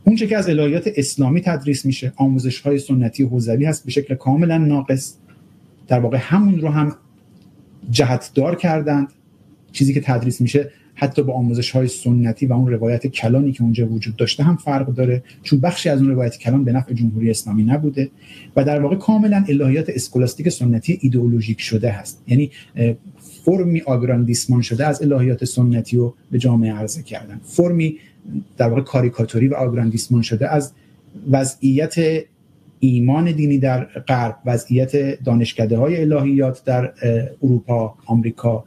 اون 0.04 0.16
که 0.16 0.38
از 0.38 0.50
الهیات 0.50 0.92
اسلامی 0.96 1.42
تدریس 1.42 1.86
میشه 1.86 2.14
آموزش 2.16 2.62
های 2.62 2.80
سنتی 2.80 3.24
حوزوی 3.24 3.66
هست 3.66 3.86
به 3.86 3.92
شکل 3.92 4.16
کاملا 4.16 4.58
ناقص. 4.58 5.16
در 5.88 6.00
واقع 6.00 6.18
همون 6.22 6.62
رو 6.62 6.70
هم 6.70 6.96
جهتدار 7.90 8.56
کردند. 8.56 9.08
چیزی 9.72 9.94
که 9.94 10.02
تدریس 10.02 10.42
میشه 10.42 10.72
حتی 10.96 11.22
با 11.22 11.34
آموزش 11.34 11.72
های 11.72 11.88
سنتی 11.88 12.46
و 12.46 12.54
اون 12.54 12.72
روایت 12.72 13.08
کلانی 13.08 13.52
که 13.52 13.64
اونجا 13.64 13.88
وجود 13.88 14.16
داشته 14.16 14.44
هم 14.44 14.56
فرق 14.56 14.94
داره 14.94 15.24
چون 15.44 15.60
بخشی 15.60 15.90
از 15.90 16.02
اون 16.02 16.10
روایت 16.10 16.38
کلان 16.38 16.64
به 16.64 16.72
نفع 16.72 16.94
جمهوری 16.94 17.30
اسلامی 17.30 17.64
نبوده 17.64 18.10
و 18.56 18.64
در 18.64 18.82
واقع 18.82 18.96
کاملا 18.96 19.46
الهیات 19.50 19.90
اسکولاستیک 19.90 20.50
سنتی 20.50 21.00
ایدئولوژیک 21.02 21.62
شده 21.62 21.92
هست. 21.92 22.24
یعنی 22.28 22.52
فرمی 23.46 23.82
آگراندیسمان 23.82 24.62
شده 24.62 24.86
از 24.86 25.02
الهیات 25.02 25.46
سنتی 25.46 25.98
رو 25.98 26.16
به 26.32 26.40
جامعه 26.40 26.74
عرضه 26.74 27.04
کردن. 27.04 27.40
فرمی 27.44 27.98
در 28.58 28.70
واقع 28.70 28.82
کاریکاتوری 28.82 29.48
و 29.48 29.54
آگراندیسمان 29.54 30.22
شده 30.22 30.54
از 30.54 30.72
وضعیت 31.32 31.96
ایمان 32.80 33.32
دینی 33.32 33.58
در 33.58 33.84
غرب 33.84 34.38
وضعیت 34.46 35.24
دانشکده 35.24 35.78
های 35.78 36.02
الهیات 36.02 36.64
در 36.66 36.94
اروپا 37.44 37.96
آمریکا 38.06 38.64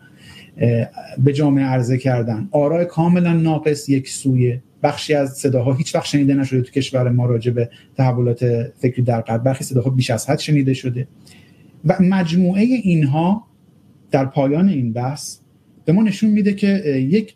به 1.24 1.32
جامعه 1.32 1.64
عرضه 1.64 1.98
کردن. 1.98 2.48
آرای 2.50 2.84
کاملا 2.84 3.32
ناقص 3.32 3.88
یک 3.88 4.08
سویه. 4.08 4.62
بخشی 4.82 5.14
از 5.14 5.32
صداها 5.32 5.72
هیچ 5.72 5.94
وقت 5.94 6.04
شنیده 6.04 6.34
نشده 6.34 6.62
تو 6.62 6.70
کشور 6.70 7.08
ما 7.08 7.26
راجع 7.26 7.52
به 7.52 7.70
تحولات 7.96 8.70
فکری 8.78 9.02
در 9.02 9.20
غرب 9.20 9.42
برخی 9.42 9.64
صداها 9.64 9.90
بیش 9.90 10.10
از 10.10 10.30
حد 10.30 10.38
شنیده 10.38 10.74
شده. 10.74 11.08
و 11.84 11.96
مجموعه 12.00 12.62
اینها 12.62 13.46
در 14.10 14.24
پایان 14.24 14.68
این 14.68 14.92
بحث 14.92 15.38
به 15.84 15.92
ما 15.92 16.02
نشون 16.02 16.30
میده 16.30 16.54
که 16.54 16.68
یک 17.10 17.34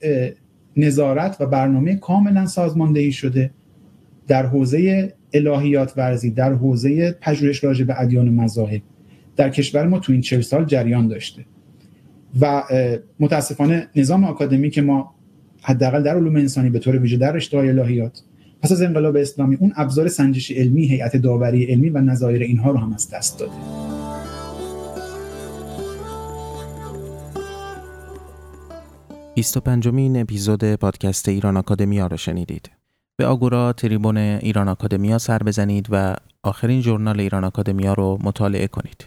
نظارت 0.76 1.36
و 1.40 1.46
برنامه 1.46 1.96
کاملا 1.96 2.46
سازماندهی 2.46 3.12
شده 3.12 3.50
در 4.28 4.46
حوزه 4.46 5.12
الهیات 5.32 5.92
ورزی 5.96 6.30
در 6.30 6.52
حوزه 6.52 7.12
پژوهش 7.20 7.64
راجع 7.64 7.84
به 7.84 8.00
ادیان 8.00 8.28
مذاهب. 8.28 8.82
در 9.36 9.50
کشور 9.50 9.86
ما 9.86 9.98
تو 9.98 10.12
این 10.12 10.20
چهل 10.20 10.40
سال 10.40 10.64
جریان 10.64 11.08
داشته. 11.08 11.44
و 12.40 12.64
متاسفانه 13.20 13.88
نظام 13.96 14.24
آکادمی 14.24 14.70
که 14.70 14.82
ما 14.82 15.14
حداقل 15.62 16.02
در 16.02 16.16
علوم 16.16 16.36
انسانی 16.36 16.70
به 16.70 16.78
طور 16.78 16.96
ویژه 16.96 17.16
در 17.16 17.32
رشته 17.32 17.58
الهیات 17.58 18.22
پس 18.62 18.72
از 18.72 18.82
انقلاب 18.82 19.16
اسلامی 19.16 19.56
اون 19.56 19.72
ابزار 19.76 20.08
سنجش 20.08 20.50
علمی 20.50 20.86
هیئت 20.86 21.16
داوری 21.16 21.64
علمی 21.64 21.90
و 21.90 21.98
نظایر 21.98 22.42
اینها 22.42 22.70
رو 22.70 22.78
هم 22.78 22.92
از 22.92 23.10
دست 23.10 23.38
داده 23.38 23.52
25 29.34 29.88
این 29.88 30.20
اپیزود 30.20 30.74
پادکست 30.74 31.28
ایران 31.28 31.56
آکادمیا 31.56 32.06
را 32.06 32.16
شنیدید. 32.16 32.70
به 33.16 33.26
آگورا 33.26 33.72
تریبون 33.72 34.16
ایران 34.16 34.68
آکادمیا 34.68 35.18
سر 35.18 35.38
بزنید 35.38 35.86
و 35.90 36.14
آخرین 36.42 36.80
جورنال 36.80 37.20
ایران 37.20 37.44
آکادمیا 37.44 37.92
رو 37.92 38.18
مطالعه 38.22 38.66
کنید. 38.66 39.06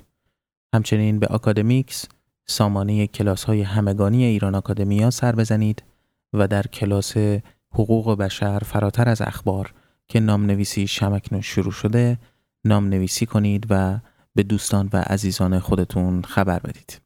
همچنین 0.75 1.19
به 1.19 1.27
آکادمیکس 1.27 2.05
سامانه 2.45 3.07
کلاس 3.07 3.43
های 3.43 3.61
همگانی 3.61 4.23
ایران 4.23 4.55
آکادمیا 4.55 5.11
سر 5.11 5.35
بزنید 5.35 5.83
و 6.33 6.47
در 6.47 6.63
کلاس 6.63 7.13
حقوق 7.71 8.17
بشر 8.17 8.59
فراتر 8.59 9.09
از 9.09 9.21
اخبار 9.21 9.73
که 10.07 10.19
نام 10.19 10.45
نویسی 10.45 10.87
شمکنون 10.87 11.41
شروع 11.41 11.71
شده 11.71 12.17
نام 12.65 12.85
نویسی 12.89 13.25
کنید 13.25 13.65
و 13.69 13.99
به 14.35 14.43
دوستان 14.43 14.89
و 14.93 14.97
عزیزان 14.97 15.59
خودتون 15.59 16.21
خبر 16.21 16.59
بدید. 16.59 17.01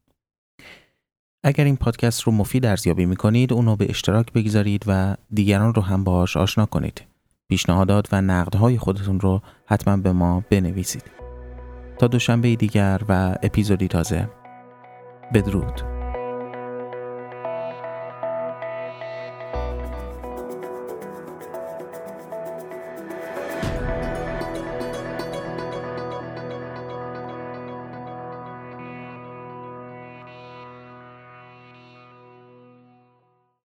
اگر 1.44 1.64
این 1.64 1.78
پادکست 1.78 2.22
رو 2.22 2.32
مفید 2.32 2.66
ارزیابی 2.66 3.06
می 3.06 3.16
کنید 3.16 3.54
اونو 3.54 3.76
به 3.76 3.90
اشتراک 3.90 4.34
بگذارید 4.34 4.84
و 4.88 5.16
دیگران 5.34 5.74
رو 5.74 5.82
هم 5.82 6.04
باهاش 6.04 6.38
آشنا 6.38 6.66
کنید. 6.66 7.02
پیشنهادات 7.50 8.08
و 8.12 8.22
نقدهای 8.22 8.78
خودتون 8.78 9.20
رو 9.20 9.42
حتما 9.66 9.98
به 9.98 10.12
ما 10.12 10.44
بنویسید. 10.50 11.04
تا 12.00 12.08
دوشنبه 12.08 12.56
دیگر 12.56 13.02
و 13.10 13.36
اپیزودی 13.44 13.88
تازه 13.88 14.30
بدرود. 15.34 15.99